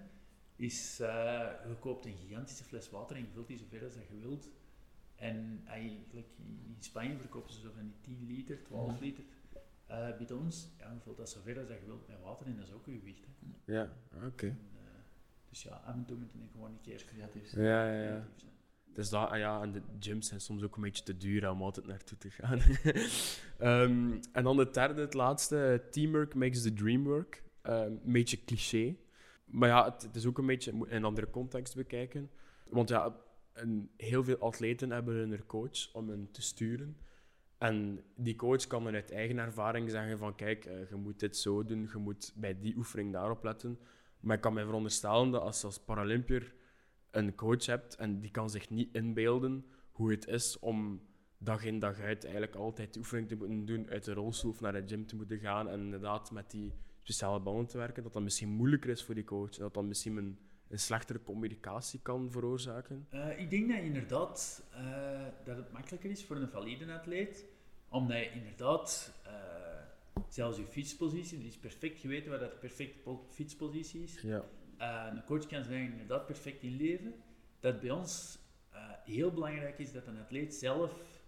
is 0.55 0.99
uh, 1.01 1.07
je 1.67 1.75
koopt 1.79 2.05
een 2.05 2.17
gigantische 2.17 2.63
fles 2.63 2.89
water 2.89 3.15
en 3.15 3.21
je 3.21 3.29
vult 3.33 3.47
die 3.47 3.57
zoveel 3.57 3.83
als 3.83 3.93
je 3.93 4.19
wilt. 4.19 4.49
En 5.15 5.61
eigenlijk 5.65 6.27
in 6.37 6.75
Spanje 6.79 7.17
verkopen 7.17 7.53
ze 7.53 7.59
zo 7.59 7.71
van 7.75 7.83
die 8.01 8.17
10 8.17 8.25
liter, 8.27 8.63
12 8.63 8.99
liter 8.99 9.23
uh, 9.91 10.17
bidons. 10.17 10.69
Ja, 10.79 10.91
je 10.91 10.99
vult 10.99 11.17
dat 11.17 11.29
zover 11.29 11.59
als 11.59 11.67
je 11.67 11.85
wilt 11.85 12.07
met 12.07 12.21
water 12.21 12.45
en 12.45 12.55
dat 12.55 12.67
is 12.67 12.73
ook 12.73 12.85
je 12.85 12.97
gewicht. 12.99 13.25
Hè. 13.25 13.73
Ja, 13.73 13.93
oké. 14.25 14.45
Uh, 14.45 14.53
dus 15.49 15.63
ja, 15.63 15.81
af 15.85 15.93
en 15.93 16.05
toe 16.05 16.17
moet 16.17 16.31
je 16.31 16.37
gewoon 16.51 16.71
een 16.71 16.81
keer 16.81 17.05
creatief 17.05 17.47
zijn. 17.47 17.65
Ja, 17.65 17.93
ja, 17.93 18.03
ja. 18.03 18.27
Dus 18.95 19.09
dat, 19.09 19.29
ah 19.29 19.37
ja, 19.37 19.61
en 19.61 19.71
de 19.71 19.81
gyms 19.99 20.27
zijn 20.27 20.41
soms 20.41 20.63
ook 20.63 20.75
een 20.75 20.81
beetje 20.81 21.03
te 21.03 21.17
duur 21.17 21.49
om 21.49 21.61
altijd 21.61 21.87
naartoe 21.87 22.17
te 22.17 22.29
gaan. 22.29 22.59
um, 23.81 24.19
en 24.33 24.43
dan 24.43 24.57
de 24.57 24.69
derde, 24.71 25.01
het 25.01 25.13
laatste, 25.13 25.83
teamwork 25.91 26.35
makes 26.35 26.61
the 26.61 26.73
dream 26.73 27.03
work. 27.03 27.43
Um, 27.63 27.73
een 27.73 28.11
beetje 28.11 28.43
cliché. 28.45 28.95
Maar 29.45 29.69
ja, 29.69 29.85
het, 29.85 30.15
is 30.15 30.25
ook 30.25 30.37
een 30.37 30.45
beetje 30.45 30.71
in 30.71 30.85
een 30.89 31.03
andere 31.03 31.29
context 31.29 31.75
bekijken. 31.75 32.29
Want 32.69 32.89
ja, 32.89 33.15
en 33.53 33.89
heel 33.97 34.23
veel 34.23 34.37
atleten 34.37 34.91
hebben 34.91 35.31
een 35.31 35.45
coach 35.45 35.93
om 35.93 36.09
hen 36.09 36.31
te 36.31 36.41
sturen. 36.41 36.97
En 37.57 38.03
die 38.15 38.35
coach 38.35 38.67
kan 38.67 38.83
dan 38.83 38.93
uit 38.93 39.11
eigen 39.11 39.37
ervaring 39.37 39.89
zeggen 39.89 40.17
van 40.17 40.35
kijk, 40.35 40.65
uh, 40.65 40.89
je 40.89 40.95
moet 40.95 41.19
dit 41.19 41.37
zo 41.37 41.65
doen, 41.65 41.89
je 41.93 41.97
moet 41.97 42.33
bij 42.35 42.59
die 42.59 42.77
oefening 42.77 43.13
daarop 43.13 43.43
letten. 43.43 43.79
Maar 44.19 44.35
ik 44.35 44.41
kan 44.41 44.53
mij 44.53 44.63
veronderstellen 44.63 45.31
dat 45.31 45.41
als 45.41 45.63
als 45.63 45.79
Paralympier 45.79 46.53
een 47.15 47.35
coach 47.35 47.65
hebt 47.65 47.95
en 47.95 48.19
die 48.19 48.31
kan 48.31 48.49
zich 48.49 48.69
niet 48.69 48.89
inbeelden 48.93 49.65
hoe 49.91 50.11
het 50.11 50.27
is 50.27 50.59
om 50.59 51.01
dag 51.37 51.63
in 51.63 51.79
dag 51.79 51.99
uit 51.99 52.23
eigenlijk 52.23 52.55
altijd 52.55 52.97
oefening 52.97 53.27
te 53.27 53.35
moeten 53.35 53.65
doen, 53.65 53.89
uit 53.89 54.03
de 54.03 54.13
rolstoel 54.13 54.51
of 54.51 54.61
naar 54.61 54.73
de 54.73 54.83
gym 54.87 55.05
te 55.05 55.15
moeten 55.15 55.39
gaan 55.39 55.69
en 55.69 55.79
inderdaad 55.79 56.31
met 56.31 56.51
die 56.51 56.73
speciale 57.01 57.39
banden 57.39 57.67
te 57.67 57.77
werken, 57.77 58.03
dat 58.03 58.13
dat 58.13 58.21
misschien 58.23 58.49
moeilijker 58.49 58.89
is 58.89 59.03
voor 59.03 59.15
die 59.15 59.23
coach. 59.23 59.55
Dat 59.55 59.73
dat 59.73 59.83
misschien 59.83 60.17
een, 60.17 60.37
een 60.67 60.79
slechtere 60.79 61.23
communicatie 61.23 61.99
kan 62.01 62.31
veroorzaken? 62.31 63.07
Uh, 63.13 63.39
ik 63.39 63.49
denk 63.49 63.69
dat 63.69 63.79
inderdaad 63.79 64.63
uh, 64.73 65.25
dat 65.43 65.57
het 65.57 65.71
makkelijker 65.71 66.09
is 66.09 66.25
voor 66.25 66.35
een 66.35 66.49
valide 66.49 66.93
atleet, 66.93 67.45
omdat 67.89 68.17
je 68.17 68.31
inderdaad 68.31 69.13
uh, 69.25 69.31
zelfs 70.29 70.57
je 70.57 70.65
fietspositie, 70.65 71.37
die 71.37 71.47
is 71.47 71.57
perfect 71.57 71.99
geweten 71.99 72.31
wat 72.31 72.39
dat 72.39 72.51
de 72.51 72.57
perfecte 72.57 73.17
fietspositie 73.29 74.03
is. 74.03 74.21
Ja. 74.21 74.45
Een 74.77 75.23
coach 75.23 75.45
kan 75.45 75.63
zich 75.63 75.79
inderdaad 75.79 76.25
perfect 76.25 76.61
inleven. 76.61 77.13
Dat 77.59 77.79
bij 77.79 77.91
ons 77.91 78.37
heel 79.05 79.31
belangrijk 79.31 79.79
is 79.79 79.91
dat 79.91 80.07
een 80.07 80.19
atleet 80.19 80.55
zelf 80.55 81.23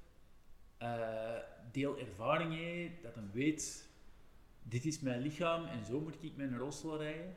deel 1.71 1.99
ervaring 1.99 2.53
heeft, 2.53 3.03
dat 3.03 3.15
hij 3.15 3.23
weet 3.33 3.89
dit 4.63 4.85
is 4.85 4.99
mijn 4.99 5.21
lichaam 5.21 5.65
en 5.65 5.85
zo 5.85 5.99
moet 5.99 6.23
ik 6.23 6.35
mijn 6.35 6.57
rolstoel 6.57 6.97
rijden. 6.97 7.35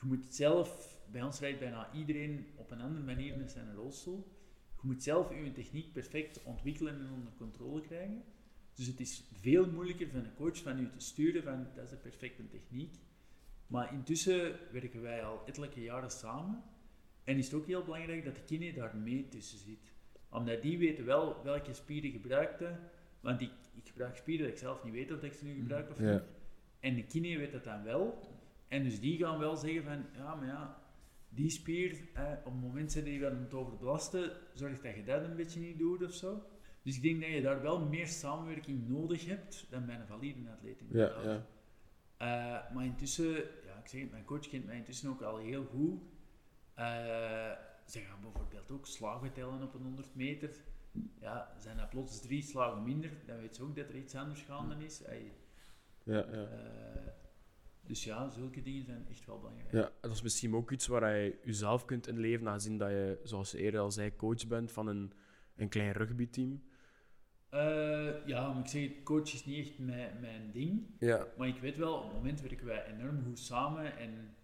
Je 0.00 0.06
moet 0.06 0.34
zelf, 0.34 0.98
bij 1.10 1.22
ons 1.22 1.40
rijdt 1.40 1.58
bijna 1.58 1.92
iedereen 1.92 2.46
op 2.56 2.70
een 2.70 2.80
andere 2.80 3.04
manier 3.04 3.36
met 3.36 3.50
zijn 3.50 3.74
rolstoel. 3.74 4.36
Je 4.80 4.86
moet 4.86 5.02
zelf 5.02 5.30
je 5.30 5.52
techniek 5.52 5.92
perfect 5.92 6.42
ontwikkelen 6.42 7.00
en 7.00 7.12
onder 7.12 7.32
controle 7.36 7.80
krijgen. 7.80 8.24
Dus 8.74 8.86
het 8.86 9.00
is 9.00 9.24
veel 9.40 9.70
moeilijker 9.70 10.08
van 10.08 10.24
een 10.24 10.34
coach 10.34 10.62
van 10.62 10.78
u 10.78 10.90
te 10.90 11.00
sturen 11.00 11.42
van 11.42 11.66
dat 11.74 11.84
is 11.84 11.90
de 11.90 11.96
perfecte 11.96 12.48
techniek. 12.48 12.94
Maar 13.68 13.92
intussen 13.92 14.56
werken 14.72 15.02
wij 15.02 15.24
al 15.24 15.42
ettelijke 15.46 15.82
jaren 15.82 16.10
samen. 16.10 16.62
En 17.24 17.36
is 17.36 17.44
het 17.44 17.54
ook 17.54 17.66
heel 17.66 17.84
belangrijk 17.84 18.24
dat 18.24 18.36
de 18.36 18.42
kine 18.42 18.72
daar 18.72 18.96
mee 18.96 19.28
tussen 19.28 19.58
zit. 19.58 19.92
Omdat 20.30 20.62
die 20.62 20.78
weten 20.78 21.04
wel 21.04 21.42
welke 21.44 21.72
spieren 21.72 22.10
gebruikten. 22.10 22.80
Want 23.20 23.40
ik, 23.40 23.52
ik 23.74 23.88
gebruik 23.88 24.16
spieren 24.16 24.44
dat 24.46 24.54
ik 24.54 24.60
zelf 24.60 24.84
niet 24.84 24.92
weet 24.92 25.12
of 25.12 25.22
ik 25.22 25.32
ze 25.32 25.44
nu 25.44 25.54
gebruik 25.54 25.90
of 25.90 25.98
niet. 25.98 26.22
En 26.80 26.94
de 26.94 27.04
kine 27.04 27.38
weet 27.38 27.52
dat 27.52 27.64
dan 27.64 27.82
wel. 27.82 28.18
En 28.68 28.82
dus 28.82 29.00
die 29.00 29.18
gaan 29.18 29.38
wel 29.38 29.56
zeggen 29.56 29.84
van, 29.84 30.06
ja, 30.12 30.34
maar 30.34 30.46
ja, 30.46 30.82
die 31.28 31.50
spier, 31.50 31.92
op 32.44 32.52
het 32.52 32.62
moment 32.62 32.94
dat 32.94 33.06
je 33.06 33.30
aan 33.30 33.42
het 33.42 33.54
overbelasten, 33.54 34.30
zorg 34.54 34.80
dat 34.80 34.94
je 34.94 35.04
dat 35.04 35.24
een 35.24 35.36
beetje 35.36 35.60
niet 35.60 35.78
doet 35.78 36.02
of 36.04 36.12
zo. 36.12 36.42
Dus 36.82 36.96
ik 36.96 37.02
denk 37.02 37.20
dat 37.20 37.30
je 37.30 37.40
daar 37.40 37.62
wel 37.62 37.80
meer 37.80 38.06
samenwerking 38.06 38.88
nodig 38.88 39.26
hebt 39.26 39.66
dan 39.70 39.86
bij 39.86 39.94
een 39.94 40.06
valide 40.06 40.50
atleet. 40.50 40.82
Ja, 40.90 41.12
ja. 41.22 41.46
Uh, 42.22 42.74
maar 42.74 42.84
intussen, 42.84 43.44
ik 43.78 43.88
zeg 43.88 44.00
het, 44.00 44.10
mijn 44.10 44.24
coach 44.24 44.48
kent 44.48 44.66
mij 44.66 44.76
intussen 44.76 45.10
ook 45.10 45.22
al 45.22 45.36
heel 45.36 45.64
goed. 45.64 46.00
Uh, 46.78 46.84
ze 47.86 48.00
gaan 48.00 48.20
bijvoorbeeld 48.20 48.70
ook 48.70 48.86
slagen 48.86 49.32
tellen 49.32 49.62
op 49.62 49.74
een 49.74 49.82
100 49.82 50.14
meter. 50.14 50.50
Ja, 51.20 51.54
zijn 51.58 51.78
er 51.78 51.86
plots 51.88 52.20
drie 52.20 52.42
slagen 52.42 52.82
minder, 52.82 53.10
dan 53.26 53.38
weet 53.38 53.56
ze 53.56 53.62
ook 53.62 53.76
dat 53.76 53.88
er 53.88 53.96
iets 53.96 54.14
anders 54.14 54.40
gaande 54.42 54.84
is. 54.84 55.02
Ja, 56.02 56.14
ja. 56.14 56.26
Uh, 56.26 56.42
dus 57.88 58.04
ja, 58.04 58.28
zulke 58.28 58.62
dingen 58.62 58.84
zijn 58.84 59.06
echt 59.10 59.26
wel 59.26 59.38
belangrijk. 59.38 59.72
Ja, 59.72 59.90
dat 60.00 60.10
is 60.10 60.22
misschien 60.22 60.54
ook 60.54 60.70
iets 60.70 60.86
waar 60.86 61.16
je 61.16 61.38
jezelf 61.44 61.84
kunt 61.84 62.06
inleven, 62.06 62.48
aangezien 62.48 62.78
dat 62.78 62.88
je, 62.88 63.20
zoals 63.22 63.50
je 63.50 63.58
eerder 63.58 63.80
al 63.80 63.90
zei, 63.90 64.16
coach 64.16 64.46
bent 64.46 64.72
van 64.72 64.86
een, 64.86 65.12
een 65.56 65.68
klein 65.68 65.92
rugbyteam. 65.92 66.62
Uh, 67.54 68.26
ja, 68.26 68.52
maar 68.52 68.62
ik 68.62 68.66
zeg, 68.66 69.02
coach 69.02 69.32
is 69.32 69.44
niet 69.44 69.66
echt 69.66 69.78
mijn, 69.78 70.20
mijn 70.20 70.50
ding. 70.52 70.86
Ja. 70.98 71.26
Maar 71.36 71.48
ik 71.48 71.58
weet 71.58 71.76
wel, 71.76 71.94
op 71.94 72.04
het 72.04 72.12
moment 72.12 72.40
werken 72.40 72.66
wij 72.66 72.86
enorm 72.86 73.22
goed 73.24 73.38
samen 73.38 73.96
en 73.98 74.34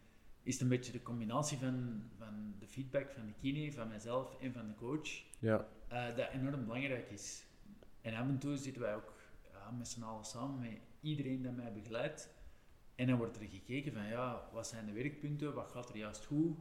is 0.42 0.52
het 0.52 0.62
een 0.62 0.68
beetje 0.68 0.92
de 0.92 1.02
combinatie 1.02 1.58
van, 1.58 2.02
van 2.18 2.54
de 2.58 2.66
feedback 2.66 3.10
van 3.10 3.26
de 3.26 3.32
kine, 3.40 3.72
van 3.72 3.88
mijzelf 3.88 4.40
en 4.40 4.52
van 4.52 4.66
de 4.66 4.74
coach, 4.74 5.22
ja. 5.38 5.66
Uh, 5.92 6.16
dat 6.16 6.28
enorm 6.32 6.64
belangrijk 6.64 7.10
is. 7.10 7.44
En 8.00 8.14
af 8.14 8.28
en 8.28 8.38
toe 8.38 8.56
zitten 8.56 8.82
wij 8.82 8.94
ook 8.94 9.12
ja, 9.52 9.70
met 9.70 9.88
z'n 9.88 10.02
allen 10.02 10.24
samen 10.24 10.60
met 10.60 10.78
iedereen 11.00 11.42
dat 11.42 11.56
mij 11.56 11.72
begeleidt. 11.72 12.28
En 12.94 13.06
dan 13.06 13.16
wordt 13.16 13.36
er 13.36 13.46
gekeken 13.48 13.92
van, 13.92 14.06
ja, 14.06 14.48
wat 14.52 14.66
zijn 14.66 14.86
de 14.86 14.92
werkpunten, 14.92 15.54
wat 15.54 15.70
gaat 15.70 15.88
er 15.88 15.96
juist 15.96 16.24
goed? 16.24 16.58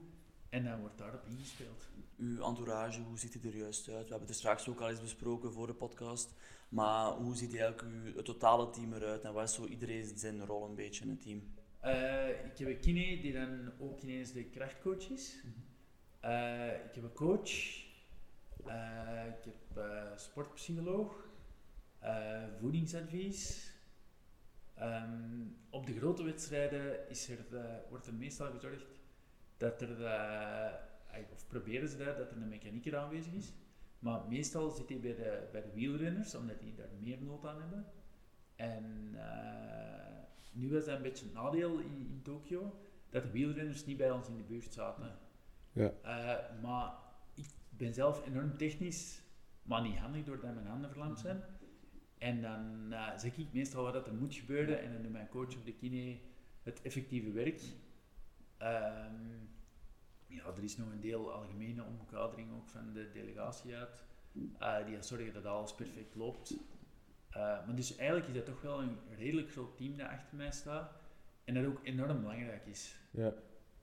En 0.49 0.63
dan 0.63 0.79
wordt 0.79 0.97
daarop 0.97 1.25
ingespeeld. 1.25 1.87
Uw 2.17 2.43
entourage, 2.43 3.01
hoe 3.01 3.19
ziet 3.19 3.33
het 3.33 3.45
er 3.45 3.55
juist 3.55 3.89
uit? 3.89 4.03
We 4.03 4.09
hebben 4.09 4.27
het 4.27 4.37
straks 4.37 4.69
ook 4.69 4.79
al 4.79 4.89
eens 4.89 5.01
besproken 5.01 5.51
voor 5.51 5.67
de 5.67 5.73
podcast. 5.73 6.33
Maar 6.69 7.11
hoe 7.11 7.35
ziet 7.35 7.55
eigenlijk 7.55 7.81
uw, 7.81 8.15
het 8.15 8.25
totale 8.25 8.69
team 8.69 8.93
eruit? 8.93 9.23
En 9.23 9.33
wat 9.33 9.43
is 9.43 9.53
zo 9.53 9.65
iedereen 9.65 10.17
zijn 10.17 10.45
rol 10.45 10.65
een 10.65 10.75
beetje 10.75 11.03
in 11.03 11.09
het 11.09 11.21
team? 11.21 11.43
Uh, 11.83 12.29
ik 12.29 12.57
heb 12.57 12.67
een 12.67 12.79
kine 12.79 13.21
die 13.21 13.33
dan 13.33 13.71
ook 13.79 14.01
ineens 14.01 14.31
de 14.31 14.43
krachtcoach 14.43 15.09
is. 15.09 15.43
Uh, 16.25 16.67
ik 16.67 16.95
heb 16.95 17.03
een 17.03 17.13
coach. 17.13 17.51
Uh, 18.67 19.25
ik 19.27 19.43
heb 19.45 19.83
sportpsycholoog. 20.15 21.27
voedingsadvies. 22.59 23.71
Um, 24.81 25.57
op 25.69 25.85
de 25.85 25.97
grote 25.97 26.23
wedstrijden 26.23 27.09
is 27.09 27.29
er, 27.29 27.45
wordt 27.89 28.07
er 28.07 28.13
meestal 28.13 28.51
gezorgd 28.51 29.01
dat 29.57 29.81
er, 29.81 29.97
of 31.31 31.47
proberen 31.47 31.89
ze 31.89 31.97
dat, 31.97 32.17
dat 32.17 32.31
er 32.31 32.37
een 32.37 32.47
mechanieker 32.47 32.97
aanwezig 32.97 33.33
is. 33.33 33.53
Maar 33.99 34.27
meestal 34.29 34.69
zit 34.69 34.89
hij 34.89 34.99
bij 34.99 35.15
de, 35.15 35.47
bij 35.51 35.61
de 35.61 35.71
wielrenners, 35.73 36.35
omdat 36.35 36.59
die 36.59 36.75
daar 36.75 36.89
meer 36.99 37.21
nood 37.21 37.45
aan 37.45 37.61
hebben. 37.61 37.85
En 38.55 39.11
uh, 39.13 40.51
nu 40.51 40.71
was 40.71 40.85
dat 40.85 40.95
een 40.95 41.01
beetje 41.01 41.25
een 41.25 41.33
nadeel 41.33 41.79
in, 41.79 42.07
in 42.09 42.21
Tokio, 42.23 42.79
dat 43.09 43.23
de 43.23 43.31
wielrenners 43.31 43.85
niet 43.85 43.97
bij 43.97 44.11
ons 44.11 44.27
in 44.27 44.37
de 44.37 44.43
buurt 44.43 44.73
zaten. 44.73 45.17
Ja. 45.71 45.91
maar 46.61 46.93
ik 47.33 47.45
ben 47.69 47.93
zelf 47.93 48.27
enorm 48.27 48.57
technisch, 48.57 49.21
maar 49.63 49.81
niet 49.81 49.97
handig 49.97 50.23
doordat 50.23 50.53
mijn 50.53 50.67
handen 50.67 50.89
verlamd 50.89 51.19
zijn. 51.19 51.43
En 52.17 52.41
dan 52.41 52.87
uh, 52.89 53.17
zeg 53.17 53.37
ik 53.37 53.53
meestal 53.53 53.83
wat 53.83 54.07
er 54.07 54.13
moet 54.13 54.33
gebeuren 54.33 54.81
en 54.81 54.93
dan 54.93 55.01
doet 55.01 55.11
mijn 55.11 55.29
coach 55.29 55.55
op 55.55 55.65
de 55.65 55.73
kine 55.73 56.17
het 56.61 56.81
effectieve 56.81 57.31
werk. 57.31 57.61
Um, 58.61 59.49
ja, 60.33 60.45
er 60.57 60.63
is 60.63 60.77
nog 60.77 60.91
een 60.91 60.99
deel 60.99 61.31
algemene 61.33 61.83
omkadering 61.83 62.53
ook 62.53 62.67
van 62.67 62.93
de 62.93 63.09
delegatie 63.13 63.75
uit, 63.75 64.05
uh, 64.61 64.85
die 64.85 65.01
zorgen 65.01 65.33
dat 65.33 65.45
alles 65.45 65.75
perfect 65.75 66.15
loopt. 66.15 66.51
Uh, 66.51 67.35
maar 67.65 67.75
dus 67.75 67.95
eigenlijk 67.95 68.27
is 68.27 68.33
dat 68.33 68.45
toch 68.45 68.61
wel 68.61 68.81
een 68.81 68.97
redelijk 69.17 69.51
groot 69.51 69.77
team 69.77 69.97
dat 69.97 70.07
achter 70.07 70.37
mij 70.37 70.51
staat 70.51 70.93
en 71.43 71.53
dat 71.53 71.65
ook 71.65 71.79
enorm 71.83 72.21
belangrijk 72.21 72.65
is. 72.65 72.95
Ja. 73.11 73.33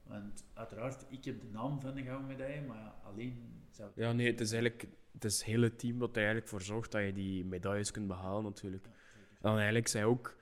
Want 0.02 0.44
uiteraard, 0.54 1.06
ik 1.08 1.24
heb 1.24 1.40
de 1.40 1.46
naam 1.46 1.80
van 1.80 1.94
de 1.94 2.02
gouden 2.02 2.26
medaille, 2.26 2.66
maar 2.66 2.92
alleen 3.04 3.64
zou 3.70 3.90
Ja, 3.94 4.12
nee, 4.12 4.26
het 4.26 4.40
is 4.40 4.52
eigenlijk 4.52 4.88
het, 5.12 5.24
is 5.24 5.36
het 5.36 5.44
hele 5.44 5.76
team 5.76 5.98
dat 5.98 6.10
er 6.10 6.16
eigenlijk 6.16 6.48
voor 6.48 6.62
zorgt 6.62 6.92
dat 6.92 7.02
je 7.02 7.12
die 7.12 7.44
medailles 7.44 7.90
kunt 7.90 8.06
behalen, 8.06 8.42
natuurlijk. 8.42 8.84
En 8.84 8.92
dan 9.40 9.56
eigenlijk 9.56 9.88
zij 9.88 10.04
ook, 10.04 10.36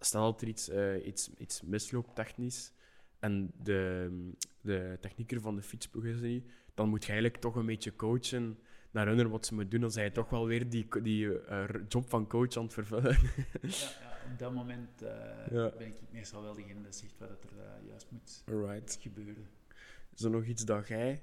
stel 0.00 0.22
dat 0.22 0.42
er 0.42 0.48
iets, 0.48 0.68
uh, 0.68 1.06
iets, 1.06 1.30
iets 1.34 1.62
misloopt 1.62 2.14
technisch 2.14 2.72
en 3.24 3.52
de, 3.62 4.10
de 4.60 4.98
technieker 5.00 5.40
van 5.40 5.56
de 5.56 5.62
fietsploeg 5.62 6.04
is 6.04 6.20
niet, 6.20 6.44
dan 6.74 6.88
moet 6.88 7.02
je 7.02 7.12
eigenlijk 7.12 7.40
toch 7.40 7.54
een 7.54 7.66
beetje 7.66 7.96
coachen 7.96 8.58
naar 8.90 9.06
hun 9.06 9.28
wat 9.28 9.46
ze 9.46 9.54
moeten 9.54 9.70
doen. 9.70 9.80
Dan 9.80 9.90
zijn 9.90 10.04
je 10.04 10.12
toch 10.12 10.30
wel 10.30 10.46
weer 10.46 10.70
die, 10.70 10.88
die 11.02 11.24
uh, 11.24 11.64
job 11.88 12.08
van 12.08 12.28
coach 12.28 12.56
aan 12.56 12.62
het 12.62 12.72
vervullen. 12.72 13.18
ja, 13.62 13.68
ja, 14.00 14.32
op 14.32 14.38
dat 14.38 14.52
moment 14.52 15.02
uh, 15.02 15.08
ja. 15.50 15.72
ben 15.78 15.86
ik 15.86 15.94
meestal 16.10 16.42
wel 16.42 16.54
degene 16.54 16.80
dat 16.80 16.96
zegt 16.96 17.18
wat 17.18 17.44
er 17.44 17.56
uh, 17.56 17.88
juist 17.88 18.06
moet 18.10 18.42
Alright. 18.46 18.98
gebeuren. 19.00 19.48
Is 20.14 20.22
er 20.22 20.30
nog 20.30 20.44
iets 20.44 20.64
dat 20.64 20.88
jij 20.88 21.22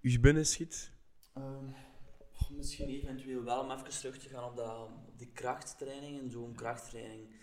je 0.00 0.20
binnen 0.20 0.46
schiet? 0.46 0.92
Um, 1.36 1.74
misschien 2.56 2.88
eventueel 2.88 3.44
wel 3.44 3.60
om 3.60 3.70
even 3.70 3.88
terug 3.88 4.18
te 4.18 4.28
gaan 4.28 4.44
op, 4.44 4.56
dat, 4.56 4.76
op 4.76 5.18
die 5.18 5.30
krachttraining. 5.32 6.20
En 6.20 6.30
zo'n 6.30 6.54
krachttraining, 6.54 7.34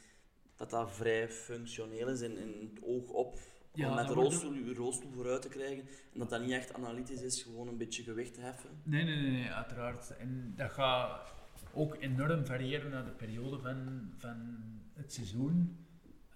dat 0.55 0.69
dat 0.69 0.91
vrij 0.91 1.29
functioneel 1.29 2.07
is 2.07 2.21
in, 2.21 2.37
in 2.37 2.69
het 2.73 2.83
oog 2.83 3.09
op 3.09 3.39
Ja, 3.75 3.89
om 3.89 3.95
met 3.95 4.07
de 4.07 4.13
rolstoel 4.13 4.53
je 4.53 4.73
rolstoel 4.73 5.11
vooruit 5.11 5.41
te 5.41 5.49
krijgen 5.49 5.87
en 6.13 6.19
dat 6.19 6.29
dat 6.29 6.41
niet 6.41 6.51
echt 6.51 6.73
analytisch 6.73 7.21
is, 7.21 7.43
gewoon 7.43 7.67
een 7.67 7.77
beetje 7.77 8.03
gewicht 8.03 8.33
te 8.33 8.41
heffen? 8.41 8.69
Nee, 8.83 9.03
nee, 9.03 9.31
nee, 9.31 9.51
uiteraard. 9.51 10.17
En 10.17 10.53
dat 10.55 10.71
gaat 10.71 11.33
ook 11.73 11.95
enorm 11.99 12.45
variëren 12.45 12.91
naar 12.91 13.05
de 13.05 13.11
periode 13.11 13.59
van, 13.59 14.11
van 14.17 14.65
het 14.93 15.13
seizoen. 15.13 15.85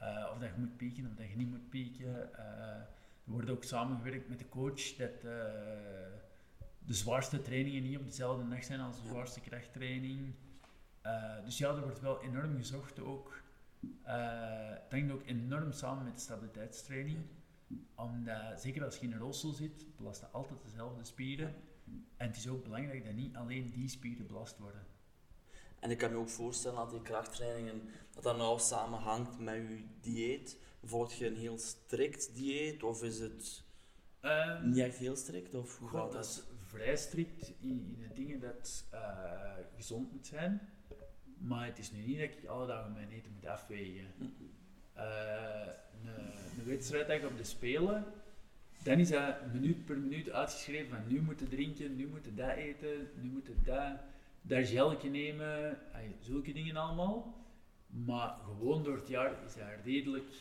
Uh, 0.02 0.30
of 0.34 0.40
dat 0.40 0.50
je 0.50 0.60
moet 0.60 0.78
pieken 0.78 1.06
of 1.06 1.16
dat 1.16 1.30
je 1.30 1.36
niet 1.36 1.50
moet 1.50 1.70
pieken. 1.70 2.30
Uh, 2.34 2.40
er 3.26 3.36
wordt 3.36 3.50
ook 3.50 3.64
samengewerkt 3.64 4.30
met 4.30 4.40
de 4.40 4.50
coach 4.50 4.96
dat 4.96 5.24
uh, 5.24 5.32
de 6.80 6.94
zwaarste 6.94 7.42
trainingen 7.42 7.84
niet 7.84 7.98
op 7.98 8.06
dezelfde 8.06 8.48
dag 8.48 8.64
zijn 8.64 8.80
als 8.80 9.02
de 9.02 9.08
zwaarste 9.08 9.40
krachttraining. 9.40 10.34
dus 11.46 11.58
ja, 11.58 11.70
er 11.70 11.82
wordt 11.82 12.02
wel 12.02 12.22
enorm 12.22 12.56
gezocht 12.56 13.00
ook. 13.00 13.42
Het 14.04 14.92
hangt 14.92 15.12
ook 15.12 15.26
enorm 15.26 15.72
samen 15.72 16.04
met 16.04 16.16
de 16.16 16.22
stabiliteitstraining. 16.22 17.18
Omdat, 17.96 18.62
zeker 18.62 18.84
als 18.84 18.98
je 18.98 19.06
in 19.06 19.12
een 19.12 19.20
rolstoel 19.20 19.54
zit, 19.54 19.86
belasten 19.98 20.34
altijd 20.34 20.60
dezelfde 20.64 21.04
spieren. 21.04 21.56
En 22.18 22.28
het 22.28 22.38
is 22.38 22.48
ook 22.48 22.64
belangrijk 22.64 23.06
dat 23.06 23.14
niet 23.14 23.36
alleen 23.36 23.70
die 23.70 23.88
spieren 23.88 24.28
belast 24.28 24.58
worden. 24.58 24.86
En 25.80 25.92
ik 25.92 25.98
kan 25.98 26.12
me 26.12 26.18
ook 26.18 26.30
voorstellen 26.30 26.78
dat 26.78 26.92
die 26.92 27.02
krachttrainingen, 27.02 27.82
dat 28.14 28.24
dat 28.24 28.38
nou 28.38 28.60
samenhangt 28.60 29.40
met 29.40 29.56
je 29.56 29.84
dieet. 30.02 30.58
Volg 30.84 31.14
je 31.14 31.28
een 31.28 31.36
heel 31.36 31.58
strikt 31.58 32.36
dieet 32.36 32.84
of 32.84 33.04
is 33.04 33.20
het 33.20 33.64
um, 34.22 34.70
niet 34.70 34.78
echt 34.78 34.98
heel 34.98 35.16
strikt? 35.16 35.54
Of 35.54 35.78
hoe 35.78 35.90
gaat 35.90 36.12
dat? 36.12 36.26
is 36.26 36.44
vrij 36.66 36.98
strikt 36.98 37.54
in, 37.60 37.96
de 37.98 38.14
dingen 38.14 38.40
dat 38.40 38.86
uh, 38.94 39.54
gezond 39.76 40.12
moet 40.12 40.28
zijn. 40.28 40.70
Maar 41.40 41.66
het 41.66 41.80
is 41.80 41.92
nu 41.92 42.02
niet 42.02 42.20
dat 42.20 42.30
ik 42.30 42.46
alle 42.46 42.68
dagen 42.68 42.94
mijn 42.94 43.12
eten 43.12 43.32
moet 43.34 43.46
afwegen. 43.46 44.06
Uh, 44.98 45.04
een, 46.06 46.60
een 46.60 46.66
wedstrijddag 46.66 47.24
op 47.30 47.38
de 47.38 47.44
Spelen, 47.44 48.06
dan 48.84 49.00
is 49.00 49.10
dat 49.10 49.54
minuut 49.54 49.86
per 49.86 49.98
minuut 49.98 50.30
uitgeschreven 50.30 50.90
van 50.90 51.08
nu 51.08 51.22
moeten 51.22 51.50
drinken, 51.50 51.96
nu 51.96 52.08
moeten 52.08 52.36
dat 52.36 52.56
eten, 52.56 53.10
nu 53.22 53.30
moeten 53.30 53.56
dat 53.64 54.00
daar 54.42 54.66
gelje 54.66 55.10
nemen, 55.10 55.78
zulke 56.20 56.54
dingen 56.54 56.76
allemaal. 56.76 57.38
Maar 57.88 58.38
gewoon 58.44 58.84
door 58.84 58.96
het 58.96 59.08
jaar 59.08 59.32
is 59.46 59.54
dat 59.54 59.64
redelijk, 59.84 60.34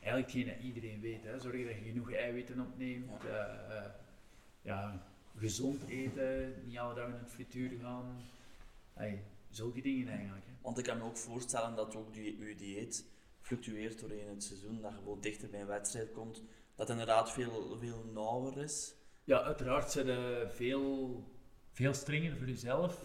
eigenlijk 0.00 0.32
geen 0.32 0.46
dat 0.46 0.60
iedereen 0.62 1.00
weet. 1.00 1.24
Hè. 1.24 1.38
Zorg 1.38 1.66
dat 1.66 1.74
je 1.74 1.82
genoeg 1.82 2.12
eiwitten 2.12 2.60
opneemt, 2.60 3.22
ja. 3.22 3.66
Uh, 3.68 3.90
ja 4.62 5.02
gezond 5.38 5.88
eten, 5.88 6.54
niet 6.66 6.78
alle 6.78 6.94
dagen 6.94 7.14
in 7.14 7.20
het 7.20 7.30
frituur 7.30 7.70
gaan. 7.80 8.20
Zulke 9.56 9.80
dingen 9.80 10.08
eigenlijk. 10.08 10.46
Hè. 10.46 10.52
Want 10.62 10.78
ik 10.78 10.84
kan 10.84 10.98
me 10.98 11.04
ook 11.04 11.16
voorstellen 11.16 11.76
dat 11.76 11.96
ook 11.96 12.14
die, 12.14 12.46
je 12.46 12.54
dieet 12.54 13.06
fluctueert 13.40 14.00
doorheen 14.00 14.28
het 14.28 14.44
seizoen, 14.44 14.80
dat 14.80 14.92
je 14.92 15.16
dichter 15.20 15.50
bij 15.50 15.60
een 15.60 15.66
wedstrijd 15.66 16.12
komt, 16.12 16.42
dat 16.74 16.90
inderdaad 16.90 17.32
veel, 17.32 17.76
veel 17.78 18.04
nauwer 18.12 18.62
is. 18.62 18.94
Ja, 19.24 19.42
uiteraard 19.42 19.90
zijn 19.90 20.08
er 20.08 20.50
veel 20.50 21.24
veel 21.72 21.94
strenger 21.94 22.36
voor 22.36 22.46
jezelf. 22.46 23.02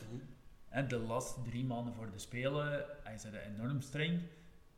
En 0.70 0.88
de 0.88 1.00
laatste 1.00 1.42
drie 1.42 1.66
maanden 1.66 1.94
voor 1.94 2.12
de 2.12 2.20
Spelen, 2.20 2.86
hij 3.04 3.18
zei 3.18 3.38
enorm 3.38 3.82
streng. 3.82 4.22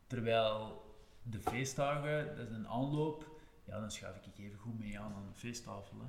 Terwijl 0.06 0.82
de 1.22 1.40
feestdagen, 1.40 2.36
dat 2.36 2.48
is 2.48 2.54
een 2.54 2.68
aanloop, 2.68 3.40
ja, 3.64 3.80
dan 3.80 3.90
schuif 3.90 4.16
ik 4.16 4.38
even 4.38 4.58
goed 4.58 4.78
mee 4.78 4.98
aan 4.98 5.14
aan 5.14 5.26
de 5.26 5.38
feesttafel. 5.38 5.98
Hè. 5.98 6.06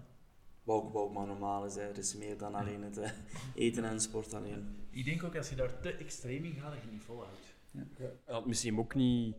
Wou, 0.63 0.91
wou 0.91 1.12
maar 1.12 1.28
normaal 1.28 1.65
is, 1.65 1.76
er 1.76 1.97
is 1.97 2.15
meer 2.15 2.38
dan 2.38 2.56
alleen 2.56 2.84
het 2.84 2.97
eh, 2.97 3.12
eten 3.56 3.84
en 3.84 4.00
sport 4.00 4.34
alleen. 4.34 4.76
Ik 4.89 5.06
denk 5.06 5.24
ook 5.24 5.36
als 5.36 5.50
je 5.50 5.56
daar 5.56 5.80
te 5.80 5.95
extreem 5.95 6.43
in 6.43 6.54
gaat, 6.54 6.74
dat 6.74 6.82
je 6.82 6.91
niet 6.91 7.04
volhoudt. 7.04 7.56
Ja. 7.71 7.84
Ja. 7.97 8.10
Dat 8.26 8.45
misschien 8.45 8.80
ook 8.80 8.95
niet, 8.95 9.36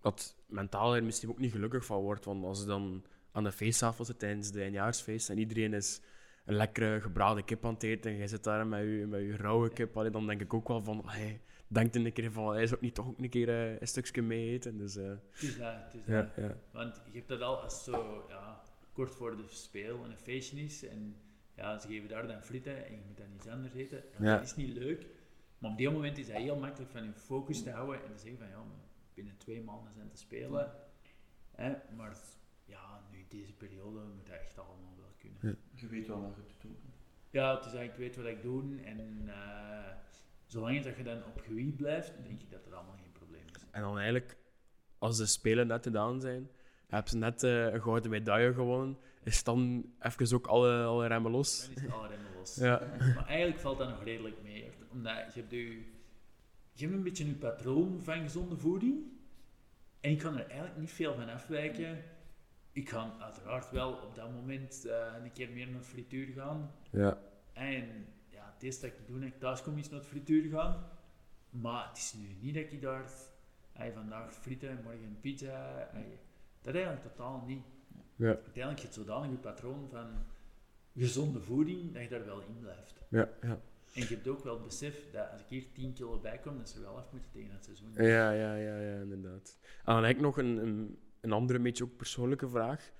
dat 0.00 0.36
mentaal 0.46 0.96
er 0.96 1.04
misschien 1.04 1.30
ook 1.30 1.38
niet 1.38 1.52
gelukkig 1.52 1.84
van 1.84 2.00
wordt, 2.00 2.24
want 2.24 2.44
als 2.44 2.60
je 2.60 2.66
dan 2.66 3.04
aan 3.32 3.44
de 3.44 3.52
feesttafel 3.52 4.04
zit 4.04 4.18
tijdens 4.18 4.50
de 4.50 4.62
eindjaarsfeest 4.62 5.30
en 5.30 5.38
iedereen 5.38 5.74
is 5.74 6.00
een 6.44 6.54
lekkere 6.54 7.00
gebraden 7.00 7.44
kip 7.44 7.64
aan 7.64 7.74
het 7.74 7.82
eten 7.82 8.10
en 8.10 8.16
jij 8.16 8.26
zit 8.26 8.44
daar 8.44 8.66
met 8.66 8.80
je, 8.80 9.06
met 9.06 9.20
je 9.20 9.36
rauwe 9.36 9.68
kip, 9.68 9.96
allee, 9.96 10.10
dan 10.10 10.26
denk 10.26 10.40
ik 10.40 10.54
ook 10.54 10.68
wel 10.68 10.82
van, 10.82 11.02
hey, 11.06 11.40
denk 11.68 11.94
een 11.94 12.12
keer 12.12 12.32
van, 12.32 12.54
hij 12.54 12.66
zou 12.66 12.76
ook 12.76 12.82
niet 12.82 12.94
toch 12.94 13.06
ook 13.06 13.18
een 13.18 13.28
keer 13.28 13.48
uh, 13.48 13.80
een 13.80 13.88
stukje 13.88 14.22
mee 14.22 14.50
eten. 14.50 14.78
Dus, 14.78 14.96
uh, 14.96 15.08
het 15.08 15.42
is 15.42 15.58
dat, 15.58 15.74
het 15.74 15.94
is 15.94 16.00
ja, 16.06 16.32
Ja. 16.36 16.56
Want 16.72 17.02
je 17.10 17.16
hebt 17.16 17.28
dat 17.28 17.40
al 17.40 17.56
als 17.56 17.84
zo 17.84 18.24
ja, 18.28 18.62
kort 18.98 19.14
voor 19.14 19.36
de 19.36 19.44
speel 19.48 20.04
en 20.04 20.10
een 20.10 20.18
feestje 20.18 20.60
is 20.60 20.86
en 20.86 21.16
ja, 21.54 21.78
ze 21.78 21.86
geven 21.86 22.08
daar 22.08 22.26
dan 22.26 22.42
frieten 22.42 22.86
en 22.86 22.92
je 22.92 23.00
moet 23.06 23.16
dan 23.16 23.32
iets 23.34 23.46
anders 23.46 23.74
eten. 23.74 24.02
Ja, 24.18 24.36
Dat 24.36 24.44
is 24.44 24.56
niet 24.56 24.76
leuk. 24.76 25.06
Maar 25.58 25.70
op 25.70 25.76
die 25.76 25.90
moment 25.90 26.18
is 26.18 26.26
het 26.26 26.36
heel 26.36 26.56
makkelijk 26.56 26.90
van 26.90 27.04
je 27.04 27.12
focus 27.12 27.62
te 27.62 27.70
houden 27.70 28.04
en 28.04 28.12
te 28.12 28.18
zeggen 28.18 28.38
van 28.38 28.48
ja, 28.48 28.62
binnen 29.14 29.36
twee 29.36 29.62
maanden 29.62 29.92
zijn 29.94 30.10
te 30.10 30.16
spelen. 30.16 30.72
Hè, 31.50 31.74
maar 31.96 32.16
ja, 32.64 33.00
nu 33.10 33.26
deze 33.28 33.52
periode 33.52 34.00
moet 34.16 34.26
dat 34.26 34.36
echt 34.36 34.58
allemaal 34.58 34.88
ja. 35.40 35.54
Je 35.74 35.86
weet 35.86 36.06
wel 36.06 36.20
wat 36.20 36.36
je 36.36 36.42
te 36.46 36.66
doen 36.66 36.76
Ja, 37.30 37.56
het 37.56 37.64
is 37.64 37.72
eigenlijk, 37.74 37.92
ik 37.92 38.16
weet 38.16 38.24
wat 38.24 38.34
ik 38.34 38.42
doe 38.42 38.80
en 38.84 39.22
uh, 39.26 39.86
zolang 40.46 40.82
dat 40.82 40.96
je 40.96 41.02
dan 41.02 41.24
op 41.24 41.40
gewicht 41.40 41.76
blijft, 41.76 42.12
denk 42.22 42.40
ik 42.42 42.50
dat 42.50 42.64
het 42.64 42.74
allemaal 42.74 42.96
geen 42.96 43.12
probleem 43.12 43.44
is. 43.54 43.62
En 43.70 43.82
dan 43.82 43.96
eigenlijk, 43.96 44.36
als 44.98 45.16
de 45.16 45.26
Spelen 45.26 45.66
net 45.66 45.82
gedaan 45.82 46.20
zijn, 46.20 46.50
heb 46.96 47.08
ze 47.08 47.16
net 47.16 47.42
uh, 47.42 47.72
een 47.72 47.82
gouden 47.82 48.10
medaille 48.10 48.52
gewonnen, 48.54 48.98
is 49.22 49.44
dan 49.44 49.90
even 50.00 50.36
ook 50.36 50.46
alle, 50.46 50.84
alle 50.84 51.06
remmen 51.06 51.30
los? 51.30 51.70
Dan 51.74 51.84
is 51.84 51.92
alle 51.92 52.08
remmen 52.08 52.32
los. 52.38 52.54
ja. 52.54 52.82
Maar 53.14 53.26
eigenlijk 53.26 53.60
valt 53.60 53.78
dat 53.78 53.88
nog 53.88 54.04
redelijk 54.04 54.42
mee, 54.42 54.70
omdat 54.92 55.34
je 55.34 55.40
hebt, 55.40 55.50
je, 55.50 55.84
je 56.72 56.84
hebt 56.84 56.96
een 56.96 57.02
beetje 57.02 57.24
een 57.24 57.38
patroon 57.38 58.00
van 58.02 58.22
gezonde 58.22 58.56
voeding 58.56 59.02
en 60.00 60.10
je 60.10 60.16
kan 60.16 60.34
er 60.34 60.46
eigenlijk 60.46 60.78
niet 60.78 60.90
veel 60.90 61.14
van 61.14 61.28
afwijken 61.28 61.98
ik 62.78 62.88
ga 62.88 63.14
uiteraard 63.20 63.70
wel 63.70 63.92
op 63.92 64.14
dat 64.14 64.32
moment 64.32 64.86
uh, 64.86 64.92
een 65.22 65.32
keer 65.32 65.50
meer 65.50 65.68
naar 65.68 65.80
de 65.80 65.86
frituur 65.86 66.32
gaan. 66.32 66.70
Ja. 66.90 67.18
En 67.52 68.06
ja, 68.28 68.50
het 68.54 68.62
eerste 68.62 68.86
dat 68.86 68.98
ik 68.98 69.06
doe, 69.06 69.26
ik 69.26 69.38
thuis 69.38 69.62
kom, 69.62 69.78
is 69.78 69.90
naar 69.90 70.00
de 70.00 70.06
frituur 70.06 70.50
gaan. 70.50 70.84
Maar 71.50 71.88
het 71.88 71.96
is 71.96 72.12
nu 72.12 72.36
niet 72.40 72.54
dat 72.54 72.72
ik 72.72 72.80
daar 72.80 73.10
hey, 73.72 73.92
vandaag 73.92 74.34
frieten, 74.34 74.80
morgen 74.82 75.18
pizza. 75.20 75.88
Hey, 75.92 76.18
dat 76.72 76.82
eigenlijk 76.82 77.16
totaal 77.16 77.44
niet. 77.46 77.64
Ja. 78.16 78.26
Uiteindelijk 78.26 78.80
het 78.80 78.94
zodanig 78.94 79.30
je 79.30 79.36
patroon 79.36 79.88
van 79.90 80.06
gezonde 80.96 81.40
voeding 81.40 81.92
dat 81.92 82.02
je 82.02 82.08
daar 82.08 82.24
wel 82.24 82.40
in 82.40 82.58
blijft. 82.60 83.00
Ja, 83.08 83.28
ja. 83.42 83.60
En 83.94 84.02
je 84.02 84.06
hebt 84.06 84.28
ook 84.28 84.44
wel 84.44 84.54
het 84.54 84.64
besef 84.64 85.10
dat 85.12 85.30
als 85.30 85.40
ik 85.40 85.46
hier 85.48 85.64
10 85.72 85.92
kilo 85.92 86.18
bij 86.18 86.38
kom, 86.38 86.58
dat 86.58 86.68
ze 86.68 86.80
wel 86.80 86.96
af 86.96 87.12
moeten 87.12 87.30
tegen 87.30 87.52
het 87.52 87.64
seizoen. 87.64 87.92
Ja, 87.94 88.30
ja, 88.32 88.54
ja, 88.54 88.78
ja 88.78 89.00
inderdaad. 89.00 89.58
En 89.84 89.94
dan 89.94 90.04
heb 90.04 90.16
ik 90.16 90.22
nog 90.22 90.38
een, 90.38 90.56
een 90.56 90.98
een 91.20 91.32
andere, 91.32 91.58
beetje 91.58 91.84
ook 91.84 91.96
persoonlijke 91.96 92.48
vraag. 92.48 92.90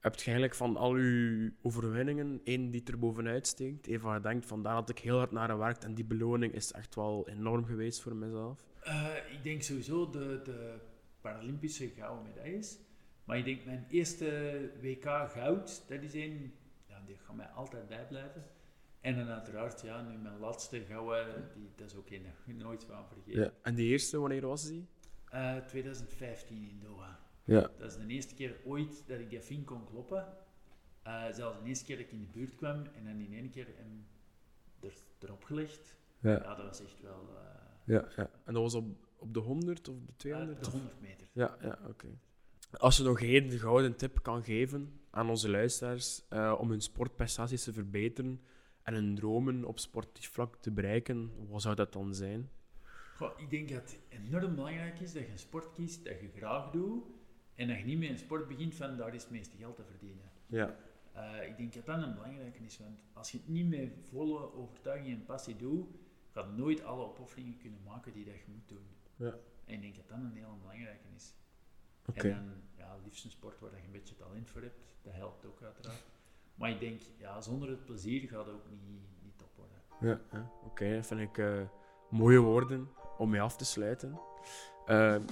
Heb 0.00 0.14
je 0.14 0.24
eigenlijk 0.24 0.54
van 0.54 0.76
al 0.76 0.92
uw 0.92 1.50
overwinningen 1.62 2.40
één 2.44 2.70
die 2.70 2.82
er 2.84 2.98
bovenuit 2.98 3.46
steekt? 3.46 3.86
Even 3.86 4.06
waar 4.06 4.16
je 4.16 4.22
denkt, 4.22 4.46
van 4.46 4.62
daar 4.62 4.74
had 4.74 4.88
ik 4.88 4.98
heel 4.98 5.18
hard 5.18 5.30
naar 5.30 5.48
gewerkt 5.48 5.84
en 5.84 5.94
die 5.94 6.04
beloning 6.04 6.52
is 6.52 6.72
echt 6.72 6.94
wel 6.94 7.28
enorm 7.28 7.64
geweest 7.64 8.02
voor 8.02 8.16
mezelf? 8.16 8.60
Uh, 8.86 9.16
ik 9.32 9.42
denk 9.42 9.62
sowieso 9.62 10.10
de, 10.10 10.40
de 10.44 10.74
Paralympische 11.20 11.88
gouden 11.88 12.24
medailles. 12.24 12.78
Maar 13.24 13.38
ik 13.38 13.44
denk 13.44 13.64
mijn 13.64 13.86
eerste 13.88 14.70
WK 14.80 15.04
goud, 15.04 15.84
dat 15.88 16.02
is 16.02 16.14
een, 16.14 16.54
ja, 16.86 17.02
die 17.06 17.16
gaat 17.16 17.36
mij 17.36 17.46
altijd 17.46 17.88
bijblijven. 17.88 18.44
En 19.00 19.16
dan 19.16 19.28
uiteraard, 19.28 19.80
ja, 19.80 20.02
nu 20.02 20.16
mijn 20.16 20.38
laatste 20.38 20.84
gouden, 20.84 21.50
die, 21.54 21.70
dat 21.76 21.90
is 21.90 21.96
ook 21.96 22.10
ik 22.10 22.22
nooit 22.46 22.84
van 22.84 23.06
vergeten. 23.06 23.42
Ja. 23.42 23.52
En 23.62 23.74
die 23.74 23.90
eerste, 23.90 24.18
wanneer 24.18 24.46
was 24.46 24.68
die? 24.68 24.88
Uh, 25.32 25.56
eh, 25.56 25.64
2015 25.64 26.68
in 26.68 26.80
Doha. 26.80 27.18
Ja. 27.44 27.70
Dat 27.78 27.90
is 27.90 27.96
de 27.96 28.06
eerste 28.06 28.34
keer 28.34 28.56
ooit 28.64 29.04
dat 29.06 29.18
ik 29.18 29.30
die 29.30 29.40
ving 29.40 29.64
kon 29.64 29.84
kloppen. 29.84 30.26
Uh, 31.06 31.24
zelfs 31.30 31.58
de 31.58 31.64
eerste 31.68 31.84
keer 31.84 31.96
dat 31.96 32.04
ik 32.04 32.12
in 32.12 32.20
de 32.20 32.26
buurt 32.26 32.54
kwam 32.54 32.84
en 32.96 33.04
dan 33.04 33.20
in 33.20 33.32
één 33.32 33.50
keer 33.50 33.66
hem 33.76 34.06
er, 34.80 34.94
erop 35.18 35.44
gelegd. 35.44 35.96
Ja. 36.20 36.30
ja, 36.30 36.54
dat 36.54 36.66
was 36.66 36.82
echt 36.82 37.00
wel... 37.00 37.28
Uh, 37.32 37.94
ja, 37.94 38.08
ja, 38.16 38.30
en 38.44 38.54
dat 38.54 38.62
was 38.62 38.74
op, 38.74 38.86
op 39.16 39.34
de 39.34 39.40
100 39.40 39.88
of 39.88 39.96
de 40.06 40.16
200? 40.16 40.58
Uh, 40.58 40.64
de 40.64 40.70
100 40.70 41.00
meter. 41.00 41.28
Ja, 41.32 41.56
ja 41.60 41.78
oké. 41.88 42.18
Als 42.78 42.96
je 42.96 43.02
nog 43.02 43.20
één 43.20 43.50
gouden 43.50 43.96
tip 43.96 44.22
kan 44.22 44.42
geven 44.42 45.00
aan 45.10 45.30
onze 45.30 45.50
luisteraars 45.50 46.22
uh, 46.30 46.54
om 46.58 46.70
hun 46.70 46.80
sportprestaties 46.80 47.64
te 47.64 47.72
verbeteren 47.72 48.40
en 48.82 48.94
hun 48.94 49.14
dromen 49.14 49.64
op 49.64 49.78
sportief 49.78 50.30
vlak 50.30 50.56
te 50.56 50.70
bereiken, 50.70 51.30
wat 51.48 51.62
zou 51.62 51.74
dat 51.74 51.92
dan 51.92 52.14
zijn? 52.14 52.50
Goh, 53.16 53.40
ik 53.40 53.50
denk 53.50 53.68
dat 53.68 53.80
het 53.80 53.98
enorm 54.08 54.54
belangrijk 54.54 55.00
is 55.00 55.12
dat 55.12 55.22
je 55.22 55.30
een 55.30 55.38
sport 55.38 55.72
kiest 55.72 56.04
dat 56.04 56.20
je 56.20 56.30
graag 56.36 56.70
doet 56.70 57.04
en 57.54 57.68
dat 57.68 57.78
je 57.78 57.84
niet 57.84 57.98
met 57.98 58.08
een 58.08 58.18
sport 58.18 58.48
begint 58.48 58.74
van 58.74 58.96
daar 58.96 59.14
is 59.14 59.22
het 59.22 59.30
meeste 59.30 59.56
geld 59.56 59.76
te 59.76 59.84
verdienen. 59.84 60.30
Ja. 60.46 60.76
Uh, 61.16 61.48
ik 61.48 61.56
denk 61.56 61.74
dat 61.74 61.86
dat 61.86 62.02
een 62.02 62.14
belangrijke 62.14 62.64
is, 62.64 62.78
want 62.78 62.98
als 63.12 63.30
je 63.30 63.38
het 63.38 63.48
niet 63.48 63.68
met 63.68 63.90
volle 64.10 64.52
overtuiging 64.52 65.14
en 65.14 65.24
passie 65.24 65.56
doet, 65.56 65.86
ga 66.30 66.40
je 66.40 66.56
nooit 66.56 66.84
alle 66.84 67.04
opofferingen 67.04 67.58
kunnen 67.58 67.80
maken 67.84 68.12
die 68.12 68.24
dat 68.24 68.34
je 68.34 68.44
moet 68.46 68.68
doen. 68.68 68.86
Ja. 69.16 69.38
En 69.64 69.74
ik 69.74 69.80
denk 69.80 69.96
dat 69.96 70.08
dat 70.08 70.18
een 70.18 70.36
heel 70.36 70.58
belangrijke 70.60 71.06
is. 71.16 71.34
Okay. 72.08 72.30
En 72.30 72.36
dan, 72.36 72.86
ja, 72.86 72.96
liefst 73.04 73.24
een 73.24 73.30
sport 73.30 73.60
waar 73.60 73.70
je 73.70 73.86
een 73.86 73.92
beetje 73.92 74.16
talent 74.16 74.50
voor 74.50 74.62
hebt, 74.62 74.80
dat 75.02 75.12
helpt 75.12 75.46
ook 75.46 75.62
uiteraard. 75.62 76.04
Maar 76.54 76.70
ik 76.70 76.80
denk, 76.80 77.00
ja, 77.16 77.40
zonder 77.40 77.68
het 77.68 77.84
plezier 77.84 78.28
gaat 78.28 78.46
het 78.46 78.54
ook 78.54 78.70
niet, 78.70 79.00
niet 79.22 79.38
top 79.38 79.50
worden. 79.56 79.76
Ja, 80.00 80.20
ja. 80.38 80.50
oké, 80.64 80.94
dat 80.94 81.06
vind 81.06 81.20
ik 81.20 81.38
uh, 81.38 81.60
mooie 82.10 82.38
woorden 82.38 82.88
om 83.18 83.30
mee 83.30 83.40
af 83.40 83.56
te 83.56 83.64
sluiten. 83.64 84.18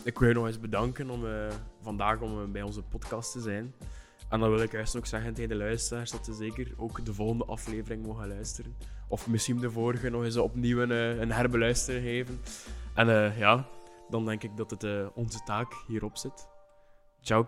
ik 0.04 0.18
wil 0.18 0.28
je 0.28 0.34
nog 0.34 0.46
eens 0.46 0.60
bedanken 0.60 1.10
om 1.10 1.24
vandaag 1.80 2.20
om 2.20 2.52
bij 2.52 2.62
onze 2.62 2.82
podcast 2.82 3.32
te 3.32 3.40
zijn. 3.40 3.74
En 4.28 4.40
dan 4.40 4.50
wil 4.50 4.62
ik 4.62 4.72
juist 4.72 4.96
ook 4.96 5.06
zeggen 5.06 5.34
tegen 5.34 5.48
de 5.48 5.56
luisteraars 5.56 6.10
dat 6.10 6.24
ze 6.24 6.34
zeker 6.34 6.72
ook 6.76 7.04
de 7.04 7.14
volgende 7.14 7.44
aflevering 7.44 8.06
mogen 8.06 8.28
luisteren. 8.28 8.76
Of 9.08 9.28
misschien 9.28 9.58
de 9.58 9.70
vorige 9.70 10.08
nog 10.08 10.24
eens 10.24 10.36
opnieuw 10.36 10.80
een, 10.80 11.20
een 11.20 11.32
herbeluisteren 11.32 12.02
geven. 12.02 12.40
En 12.94 13.36
ja, 13.36 13.68
dan 14.10 14.24
denk 14.24 14.42
ik 14.42 14.56
dat 14.56 14.70
het 14.70 15.12
onze 15.14 15.42
taak 15.44 15.72
hierop 15.86 16.16
zit. 16.16 16.50
Ciao, 17.22 17.44